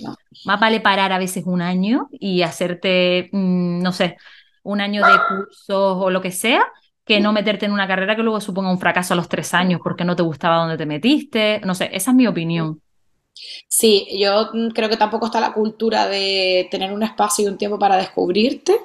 Más 0.45 0.59
vale 0.59 0.79
parar 0.79 1.11
a 1.11 1.19
veces 1.19 1.43
un 1.45 1.61
año 1.61 2.07
y 2.11 2.41
hacerte, 2.41 3.29
mm, 3.31 3.79
no 3.79 3.91
sé, 3.91 4.17
un 4.63 4.81
año 4.81 5.05
de 5.05 5.13
cursos 5.29 5.97
o 6.01 6.09
lo 6.09 6.23
que 6.23 6.31
sea, 6.31 6.63
que 7.05 7.19
no 7.19 7.31
meterte 7.31 7.67
en 7.67 7.73
una 7.73 7.87
carrera 7.87 8.15
que 8.15 8.23
luego 8.23 8.41
suponga 8.41 8.71
un 8.71 8.79
fracaso 8.79 9.13
a 9.13 9.17
los 9.17 9.29
tres 9.29 9.53
años 9.53 9.81
porque 9.83 10.03
no 10.03 10.15
te 10.15 10.23
gustaba 10.23 10.57
donde 10.57 10.77
te 10.77 10.87
metiste. 10.87 11.61
No 11.63 11.75
sé, 11.75 11.91
esa 11.93 12.09
es 12.09 12.17
mi 12.17 12.25
opinión. 12.25 12.81
Sí, 13.67 14.07
yo 14.17 14.49
creo 14.73 14.89
que 14.89 14.97
tampoco 14.97 15.25
está 15.27 15.39
la 15.39 15.53
cultura 15.53 16.07
de 16.07 16.67
tener 16.71 16.93
un 16.93 17.03
espacio 17.03 17.45
y 17.45 17.47
un 17.47 17.57
tiempo 17.57 17.77
para 17.77 17.97
descubrirte. 17.97 18.79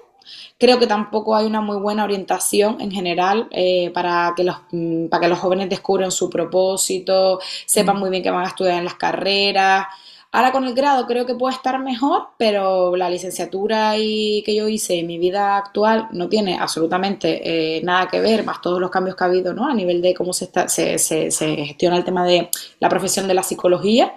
Creo 0.59 0.79
que 0.79 0.87
tampoco 0.87 1.35
hay 1.35 1.47
una 1.47 1.61
muy 1.61 1.79
buena 1.79 2.05
orientación 2.05 2.81
en 2.81 2.91
general 2.91 3.49
eh, 3.51 3.91
para, 3.95 4.35
que 4.37 4.45
los, 4.45 4.57
mm, 4.71 5.07
para 5.07 5.23
que 5.23 5.29
los 5.29 5.39
jóvenes 5.39 5.71
descubran 5.71 6.11
su 6.11 6.29
propósito, 6.29 7.41
sepan 7.67 7.97
mm. 7.97 8.01
muy 8.01 8.11
bien 8.11 8.23
qué 8.23 8.31
van 8.31 8.45
a 8.45 8.49
estudiar 8.49 8.79
en 8.79 8.85
las 8.85 8.95
carreras. 8.95 9.87
Ahora 10.33 10.53
con 10.53 10.65
el 10.65 10.75
grado 10.75 11.07
creo 11.07 11.27
que 11.27 11.35
puede 11.35 11.57
estar 11.57 11.77
mejor, 11.81 12.29
pero 12.39 12.95
la 12.95 13.11
licenciatura 13.11 13.99
y 13.99 14.45
que 14.45 14.55
yo 14.55 14.69
hice 14.69 15.01
en 15.01 15.09
mi 15.09 15.19
vida 15.19 15.57
actual 15.57 16.07
no 16.13 16.29
tiene 16.29 16.57
absolutamente 16.57 17.79
eh, 17.79 17.83
nada 17.83 18.07
que 18.09 18.21
ver, 18.21 18.45
más 18.45 18.61
todos 18.63 18.81
los 18.81 18.91
cambios 18.91 19.17
que 19.17 19.25
ha 19.25 19.27
habido 19.27 19.53
¿no? 19.55 19.69
a 19.69 19.75
nivel 19.75 20.01
de 20.01 20.15
cómo 20.15 20.33
se, 20.33 20.49
se, 20.69 21.31
gestiona 21.67 21.97
el 21.97 22.05
tema 22.05 22.25
de 22.25 22.49
la 22.79 22.89
profesión 22.89 23.27
de 23.27 23.35
la 23.35 23.43
psicología. 23.43 24.15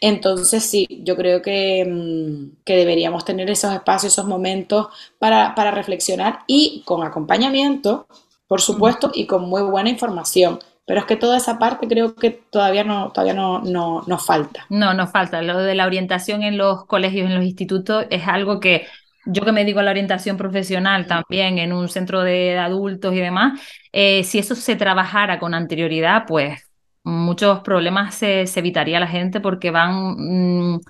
Entonces 0.00 0.62
sí, 0.62 0.86
yo 1.02 1.16
creo 1.16 1.42
que, 1.42 1.84
mm, 1.84 2.62
que 2.64 2.76
deberíamos 2.76 3.24
tener 3.24 3.50
esos 3.50 3.74
espacios, 3.74 4.12
esos 4.12 4.26
momentos 4.26 4.86
para, 5.18 5.56
para 5.56 5.72
reflexionar 5.72 6.40
y 6.46 6.82
con 6.84 7.02
acompañamiento, 7.02 8.06
por 8.46 8.60
supuesto, 8.60 9.10
y 9.12 9.26
con 9.26 9.48
muy 9.48 9.62
buena 9.62 9.90
información. 9.90 10.60
Pero 10.88 11.00
es 11.00 11.06
que 11.06 11.16
toda 11.16 11.36
esa 11.36 11.58
parte 11.58 11.86
creo 11.86 12.14
que 12.14 12.30
todavía 12.30 12.82
no, 12.82 13.12
todavía 13.12 13.34
no, 13.34 13.60
no, 13.60 14.02
nos 14.06 14.24
falta. 14.24 14.64
No, 14.70 14.94
nos 14.94 15.12
falta. 15.12 15.42
Lo 15.42 15.58
de 15.58 15.74
la 15.74 15.84
orientación 15.84 16.42
en 16.42 16.56
los 16.56 16.86
colegios, 16.86 17.26
en 17.26 17.34
los 17.34 17.44
institutos, 17.44 18.06
es 18.08 18.26
algo 18.26 18.58
que 18.58 18.86
yo 19.26 19.44
que 19.44 19.52
me 19.52 19.66
digo 19.66 19.80
a 19.80 19.82
la 19.82 19.90
orientación 19.90 20.38
profesional 20.38 21.06
también 21.06 21.58
en 21.58 21.74
un 21.74 21.90
centro 21.90 22.22
de 22.22 22.56
adultos 22.56 23.12
y 23.12 23.18
demás, 23.18 23.60
eh, 23.92 24.24
si 24.24 24.38
eso 24.38 24.54
se 24.54 24.76
trabajara 24.76 25.38
con 25.38 25.52
anterioridad, 25.52 26.24
pues 26.26 26.62
muchos 27.04 27.60
problemas 27.60 28.14
se, 28.14 28.46
se 28.46 28.60
evitaría 28.60 28.98
la 28.98 29.06
gente 29.06 29.40
porque 29.40 29.70
van... 29.70 30.14
Mm, 30.16 30.80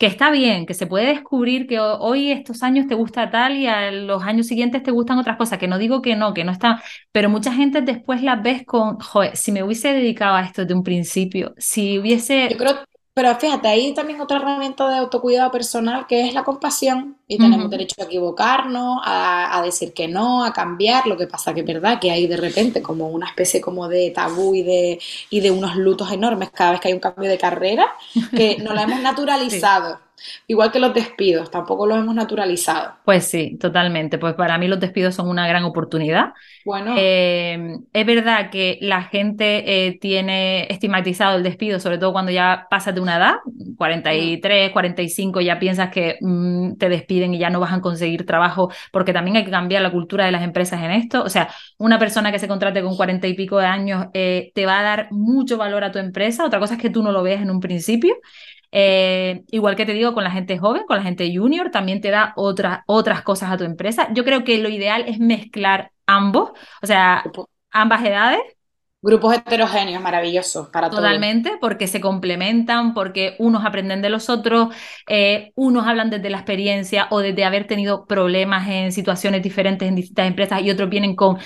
que 0.00 0.06
está 0.06 0.30
bien, 0.30 0.64
que 0.64 0.72
se 0.72 0.86
puede 0.86 1.08
descubrir 1.08 1.66
que 1.66 1.78
hoy 1.78 2.30
estos 2.32 2.62
años 2.62 2.86
te 2.86 2.94
gusta 2.94 3.30
tal 3.30 3.58
y 3.58 3.66
a 3.66 3.90
los 3.90 4.22
años 4.22 4.46
siguientes 4.46 4.82
te 4.82 4.92
gustan 4.92 5.18
otras 5.18 5.36
cosas, 5.36 5.58
que 5.58 5.68
no 5.68 5.76
digo 5.76 6.00
que 6.00 6.16
no, 6.16 6.32
que 6.32 6.42
no 6.42 6.52
está, 6.52 6.82
pero 7.12 7.28
mucha 7.28 7.52
gente 7.52 7.82
después 7.82 8.22
las 8.22 8.42
ves 8.42 8.64
con, 8.64 8.98
joder, 8.98 9.36
si 9.36 9.52
me 9.52 9.62
hubiese 9.62 9.92
dedicado 9.92 10.36
a 10.36 10.40
esto 10.40 10.62
desde 10.62 10.72
un 10.74 10.84
principio, 10.84 11.52
si 11.58 11.98
hubiese... 11.98 12.48
Yo 12.50 12.56
creo, 12.56 12.78
pero 13.20 13.34
fíjate, 13.34 13.68
ahí 13.68 13.92
también 13.92 14.18
otra 14.18 14.38
herramienta 14.38 14.88
de 14.88 14.96
autocuidado 14.96 15.50
personal 15.50 16.06
que 16.06 16.26
es 16.26 16.32
la 16.32 16.42
compasión 16.42 17.18
y 17.28 17.36
tenemos 17.36 17.68
derecho 17.68 17.96
a 18.00 18.04
equivocarnos, 18.04 19.02
a, 19.04 19.60
decir 19.62 19.92
que 19.92 20.08
no, 20.08 20.42
a 20.42 20.54
cambiar, 20.54 21.06
lo 21.06 21.18
que 21.18 21.26
pasa 21.26 21.52
que 21.52 21.60
es 21.60 21.66
verdad 21.66 22.00
que 22.00 22.10
hay 22.10 22.26
de 22.26 22.38
repente 22.38 22.80
como 22.80 23.10
una 23.10 23.28
especie 23.28 23.60
como 23.60 23.88
de 23.88 24.10
tabú 24.10 24.54
y 24.54 24.62
de, 24.62 24.98
y 25.28 25.40
de 25.40 25.50
unos 25.50 25.76
lutos 25.76 26.10
enormes 26.10 26.48
cada 26.48 26.70
vez 26.70 26.80
que 26.80 26.88
hay 26.88 26.94
un 26.94 27.00
cambio 27.00 27.28
de 27.28 27.36
carrera 27.36 27.88
que 28.34 28.56
no 28.56 28.72
lo 28.72 28.80
hemos 28.80 29.00
naturalizado. 29.02 29.98
Igual 30.46 30.72
que 30.72 30.80
los 30.80 30.94
despidos, 30.94 31.50
tampoco 31.50 31.86
los 31.86 31.98
hemos 31.98 32.14
naturalizado. 32.14 32.94
Pues 33.04 33.26
sí, 33.26 33.56
totalmente. 33.58 34.18
Pues 34.18 34.34
para 34.34 34.58
mí 34.58 34.68
los 34.68 34.80
despidos 34.80 35.14
son 35.14 35.28
una 35.28 35.46
gran 35.48 35.64
oportunidad. 35.64 36.32
Bueno. 36.64 36.94
Eh, 36.96 37.78
es 37.92 38.06
verdad 38.06 38.50
que 38.50 38.78
la 38.80 39.02
gente 39.02 39.86
eh, 39.86 39.98
tiene 40.00 40.66
estigmatizado 40.70 41.36
el 41.36 41.42
despido, 41.42 41.80
sobre 41.80 41.98
todo 41.98 42.12
cuando 42.12 42.32
ya 42.32 42.66
pasas 42.70 42.94
de 42.94 43.00
una 43.00 43.16
edad, 43.16 43.34
43, 43.76 44.70
45, 44.70 45.40
ya 45.40 45.58
piensas 45.58 45.90
que 45.90 46.16
mm, 46.20 46.74
te 46.74 46.88
despiden 46.88 47.34
y 47.34 47.38
ya 47.38 47.50
no 47.50 47.60
vas 47.60 47.72
a 47.72 47.80
conseguir 47.80 48.26
trabajo, 48.26 48.70
porque 48.92 49.12
también 49.12 49.36
hay 49.36 49.44
que 49.44 49.50
cambiar 49.50 49.82
la 49.82 49.90
cultura 49.90 50.26
de 50.26 50.32
las 50.32 50.42
empresas 50.42 50.82
en 50.82 50.90
esto. 50.90 51.22
O 51.22 51.28
sea, 51.28 51.48
una 51.78 51.98
persona 51.98 52.32
que 52.32 52.38
se 52.38 52.48
contrate 52.48 52.82
con 52.82 52.96
40 52.96 53.26
y 53.26 53.34
pico 53.34 53.58
de 53.58 53.66
años 53.66 54.06
eh, 54.14 54.52
te 54.54 54.66
va 54.66 54.80
a 54.80 54.82
dar 54.82 55.08
mucho 55.10 55.56
valor 55.56 55.84
a 55.84 55.92
tu 55.92 55.98
empresa. 55.98 56.44
Otra 56.44 56.60
cosa 56.60 56.74
es 56.74 56.80
que 56.80 56.90
tú 56.90 57.02
no 57.02 57.12
lo 57.12 57.22
veas 57.22 57.42
en 57.42 57.50
un 57.50 57.60
principio. 57.60 58.16
Eh, 58.72 59.42
igual 59.50 59.74
que 59.76 59.86
te 59.86 59.92
digo, 59.92 60.14
con 60.14 60.24
la 60.24 60.30
gente 60.30 60.58
joven, 60.58 60.84
con 60.86 60.96
la 60.96 61.02
gente 61.02 61.30
junior, 61.34 61.70
también 61.70 62.00
te 62.00 62.10
da 62.10 62.32
otras 62.36 62.80
otras 62.86 63.22
cosas 63.22 63.50
a 63.50 63.56
tu 63.56 63.64
empresa. 63.64 64.08
Yo 64.12 64.24
creo 64.24 64.44
que 64.44 64.58
lo 64.58 64.68
ideal 64.68 65.04
es 65.06 65.18
mezclar 65.18 65.90
ambos, 66.06 66.50
o 66.82 66.86
sea, 66.86 67.24
ambas 67.70 68.04
edades. 68.04 68.40
Grupos 69.02 69.34
heterogéneos, 69.34 70.02
maravillosos 70.02 70.68
para 70.68 70.90
todos. 70.90 71.02
Totalmente, 71.02 71.56
porque 71.58 71.86
se 71.86 72.02
complementan, 72.02 72.92
porque 72.92 73.34
unos 73.38 73.64
aprenden 73.64 74.02
de 74.02 74.10
los 74.10 74.28
otros, 74.28 74.74
eh, 75.08 75.52
unos 75.54 75.86
hablan 75.86 76.10
desde 76.10 76.28
la 76.28 76.36
experiencia 76.36 77.06
o 77.10 77.20
desde 77.20 77.44
haber 77.44 77.66
tenido 77.66 78.04
problemas 78.04 78.68
en 78.68 78.92
situaciones 78.92 79.42
diferentes 79.42 79.88
en 79.88 79.96
distintas 79.96 80.26
empresas 80.26 80.60
y 80.62 80.70
otros 80.70 80.90
vienen 80.90 81.16
con 81.16 81.38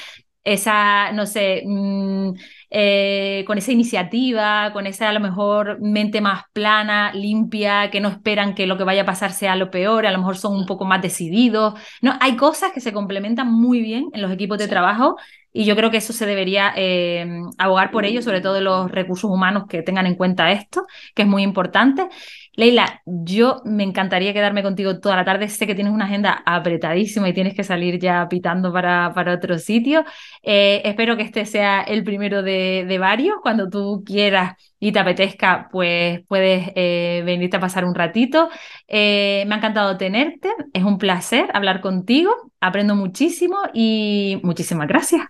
esa, 0.42 1.12
no 1.12 1.26
sé, 1.26 1.62
mm, 1.64 2.32
eh, 2.76 3.44
con 3.46 3.56
esa 3.56 3.70
iniciativa, 3.70 4.72
con 4.72 4.88
esa 4.88 5.08
a 5.08 5.12
lo 5.12 5.20
mejor 5.20 5.78
mente 5.80 6.20
más 6.20 6.42
plana, 6.52 7.12
limpia, 7.14 7.88
que 7.92 8.00
no 8.00 8.08
esperan 8.08 8.56
que 8.56 8.66
lo 8.66 8.76
que 8.76 8.82
vaya 8.82 9.02
a 9.02 9.04
pasar 9.06 9.30
sea 9.30 9.54
lo 9.54 9.70
peor, 9.70 10.06
a 10.06 10.10
lo 10.10 10.18
mejor 10.18 10.36
son 10.36 10.56
un 10.56 10.66
poco 10.66 10.84
más 10.84 11.00
decididos. 11.00 11.74
No, 12.02 12.14
hay 12.20 12.34
cosas 12.34 12.72
que 12.72 12.80
se 12.80 12.92
complementan 12.92 13.48
muy 13.52 13.80
bien 13.80 14.06
en 14.12 14.22
los 14.22 14.32
equipos 14.32 14.58
de 14.58 14.66
trabajo 14.66 15.16
y 15.52 15.66
yo 15.66 15.76
creo 15.76 15.92
que 15.92 15.98
eso 15.98 16.12
se 16.12 16.26
debería 16.26 16.72
eh, 16.76 17.24
abogar 17.58 17.92
por 17.92 18.04
ello, 18.04 18.22
sobre 18.22 18.40
todo 18.40 18.60
los 18.60 18.90
recursos 18.90 19.30
humanos 19.30 19.66
que 19.68 19.82
tengan 19.82 20.06
en 20.06 20.16
cuenta 20.16 20.50
esto, 20.50 20.84
que 21.14 21.22
es 21.22 21.28
muy 21.28 21.44
importante. 21.44 22.08
Leila, 22.56 23.02
yo 23.04 23.62
me 23.64 23.82
encantaría 23.82 24.32
quedarme 24.32 24.62
contigo 24.62 25.00
toda 25.00 25.16
la 25.16 25.24
tarde. 25.24 25.48
Sé 25.48 25.66
que 25.66 25.74
tienes 25.74 25.92
una 25.92 26.04
agenda 26.04 26.42
apretadísima 26.46 27.28
y 27.28 27.32
tienes 27.32 27.54
que 27.54 27.64
salir 27.64 27.98
ya 27.98 28.28
pitando 28.28 28.72
para, 28.72 29.12
para 29.12 29.34
otro 29.34 29.58
sitio. 29.58 30.04
Eh, 30.42 30.80
espero 30.84 31.16
que 31.16 31.24
este 31.24 31.46
sea 31.46 31.82
el 31.82 32.04
primero 32.04 32.42
de, 32.42 32.96
varios. 33.00 33.36
Cuando 33.42 33.68
tú 33.68 34.04
quieras 34.06 34.54
y 34.78 34.92
te 34.92 35.00
apetezca, 35.00 35.68
pues 35.72 36.20
puedes 36.28 36.70
eh, 36.76 37.22
venirte 37.26 37.56
a 37.56 37.60
pasar 37.60 37.84
un 37.84 37.94
ratito. 37.94 38.48
Eh, 38.86 39.44
me 39.48 39.54
ha 39.56 39.58
encantado 39.58 39.96
tenerte. 39.96 40.48
Es 40.72 40.84
un 40.84 40.98
placer 40.98 41.50
hablar 41.54 41.80
contigo. 41.80 42.52
Aprendo 42.60 42.94
muchísimo 42.94 43.58
y 43.72 44.38
muchísimas 44.44 44.86
gracias. 44.86 45.22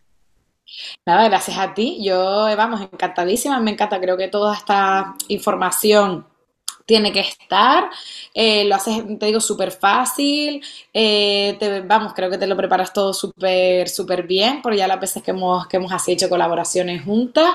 Nada, 1.06 1.28
gracias 1.28 1.56
a 1.56 1.72
ti. 1.72 2.00
Yo, 2.04 2.48
vamos, 2.54 2.82
encantadísima. 2.82 3.60
Me 3.60 3.70
encanta, 3.70 3.98
creo 3.98 4.18
que 4.18 4.28
toda 4.28 4.54
esta 4.54 5.14
información 5.28 6.26
tiene 6.86 7.12
que 7.12 7.20
estar, 7.20 7.90
eh, 8.34 8.64
lo 8.64 8.74
haces, 8.74 9.02
te 9.18 9.26
digo, 9.26 9.40
súper 9.40 9.70
fácil, 9.70 10.62
eh, 10.92 11.56
te, 11.58 11.80
vamos, 11.80 12.12
creo 12.14 12.28
que 12.30 12.36
te 12.36 12.46
lo 12.46 12.56
preparas 12.56 12.92
todo 12.92 13.14
súper, 13.14 13.88
súper 13.88 14.26
bien, 14.26 14.60
por 14.60 14.74
ya 14.74 14.86
las 14.86 15.00
veces 15.00 15.22
que 15.22 15.30
hemos, 15.30 15.66
que 15.66 15.78
hemos 15.78 15.92
hecho 16.08 16.28
colaboraciones 16.28 17.04
juntas, 17.04 17.54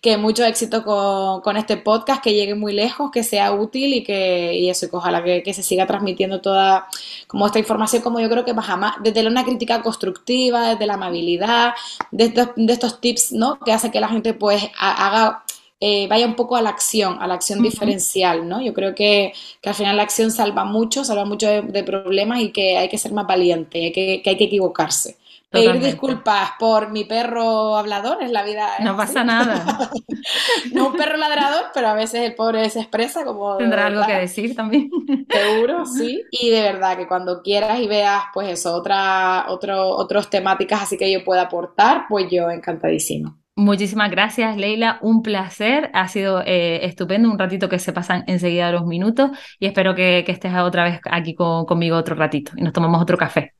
que 0.00 0.16
mucho 0.16 0.44
éxito 0.44 0.82
con, 0.84 1.56
este 1.56 1.76
podcast, 1.76 2.22
que 2.22 2.32
llegue 2.32 2.54
muy 2.54 2.72
lejos, 2.72 3.10
que 3.10 3.22
sea 3.22 3.52
útil 3.52 3.92
y 3.92 4.02
que, 4.02 4.54
y 4.54 4.70
eso, 4.70 4.88
que 4.88 4.96
ojalá 4.96 5.22
que, 5.22 5.50
se 5.50 5.62
siga 5.62 5.86
transmitiendo 5.86 6.40
toda 6.40 6.86
como 7.26 7.46
esta 7.46 7.58
información, 7.58 8.02
como 8.02 8.20
yo 8.20 8.30
creo 8.30 8.44
que 8.44 8.54
más 8.54 8.94
desde 9.02 9.26
una 9.26 9.44
crítica 9.44 9.82
constructiva, 9.82 10.70
desde 10.70 10.86
la 10.86 10.94
amabilidad, 10.94 11.74
de 12.10 12.24
estos, 12.24 12.48
de 12.56 12.72
estos 12.72 13.00
tips, 13.00 13.32
¿no? 13.32 13.58
Que 13.60 13.72
hace 13.72 13.90
que 13.90 14.00
la 14.00 14.08
gente 14.08 14.32
pues 14.32 14.62
haga 14.78 15.44
eh, 15.82 16.06
vaya 16.08 16.26
un 16.26 16.36
poco 16.36 16.56
a 16.56 16.62
la 16.62 16.68
acción, 16.68 17.16
a 17.20 17.26
la 17.26 17.32
acción 17.32 17.62
diferencial, 17.62 18.46
¿no? 18.46 18.60
Yo 18.60 18.74
creo 18.74 18.94
que, 18.94 19.32
al 19.64 19.74
final 19.74 19.96
la 19.96 20.02
acción 20.02 20.30
salva 20.30 20.64
mucho, 20.64 21.04
salva 21.04 21.24
mucho 21.24 21.48
de, 21.48 21.82
problemas 21.84 22.40
y 22.40 22.52
que 22.52 22.76
hay 22.76 22.90
que 22.90 22.98
ser 22.98 23.12
más 23.12 23.26
valiente, 23.26 23.90
que, 23.90 24.22
hay 24.24 24.36
que 24.36 24.44
equivocarse. 24.44 25.16
Pedir 25.48 25.80
disculpas 25.80 26.50
por 26.60 26.92
mi 26.92 27.04
perro 27.04 27.76
hablador, 27.76 28.22
es 28.22 28.30
la 28.30 28.44
vida. 28.44 28.68
No 28.84 28.96
pasa 28.96 29.24
nada. 29.24 29.90
no 30.72 30.88
un 30.88 30.92
perro 30.92 31.16
ladrador, 31.16 31.64
pero 31.74 31.88
a 31.88 31.94
veces 31.94 32.20
el 32.20 32.36
pobre 32.36 32.70
se 32.70 32.80
expresa 32.80 33.24
como. 33.24 33.56
Tendrá 33.56 33.86
algo 33.86 34.06
que 34.06 34.12
decir 34.12 34.54
también. 34.54 34.90
Seguro, 35.28 35.86
sí. 35.86 36.22
Y 36.30 36.50
de 36.50 36.62
verdad 36.62 36.96
que 36.96 37.08
cuando 37.08 37.42
quieras 37.42 37.80
y 37.80 37.88
veas, 37.88 38.24
pues 38.32 38.48
eso, 38.48 38.74
otra, 38.74 39.46
otro, 39.48 39.88
otros 39.88 40.30
temáticas 40.30 40.82
así 40.82 40.96
que 40.96 41.10
yo 41.10 41.24
pueda 41.24 41.42
aportar, 41.42 42.04
pues 42.08 42.26
yo 42.30 42.48
encantadísimo. 42.48 43.39
Muchísimas 43.60 44.10
gracias, 44.10 44.56
Leila. 44.56 44.98
Un 45.02 45.22
placer. 45.22 45.90
Ha 45.92 46.08
sido 46.08 46.40
eh, 46.46 46.86
estupendo. 46.86 47.30
Un 47.30 47.38
ratito 47.38 47.68
que 47.68 47.78
se 47.78 47.92
pasan 47.92 48.24
enseguida 48.26 48.72
los 48.72 48.86
minutos 48.86 49.32
y 49.58 49.66
espero 49.66 49.94
que, 49.94 50.24
estés 50.26 50.54
otra 50.54 50.84
vez 50.84 51.00
aquí 51.10 51.34
conmigo 51.34 51.98
otro 51.98 52.14
ratito 52.14 52.52
y 52.56 52.62
nos 52.62 52.72
tomamos 52.72 53.02
otro 53.02 53.18
café. 53.18 53.52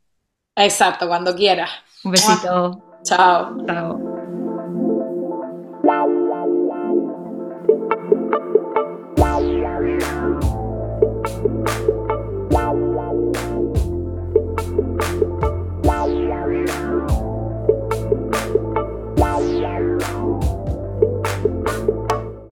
Exacto, 0.56 1.06
cuando 1.06 1.34
quieras. 1.36 1.70
Un 2.02 2.12
besito. 2.12 2.82
Chao. 3.02 3.66
Chao. 3.66 4.09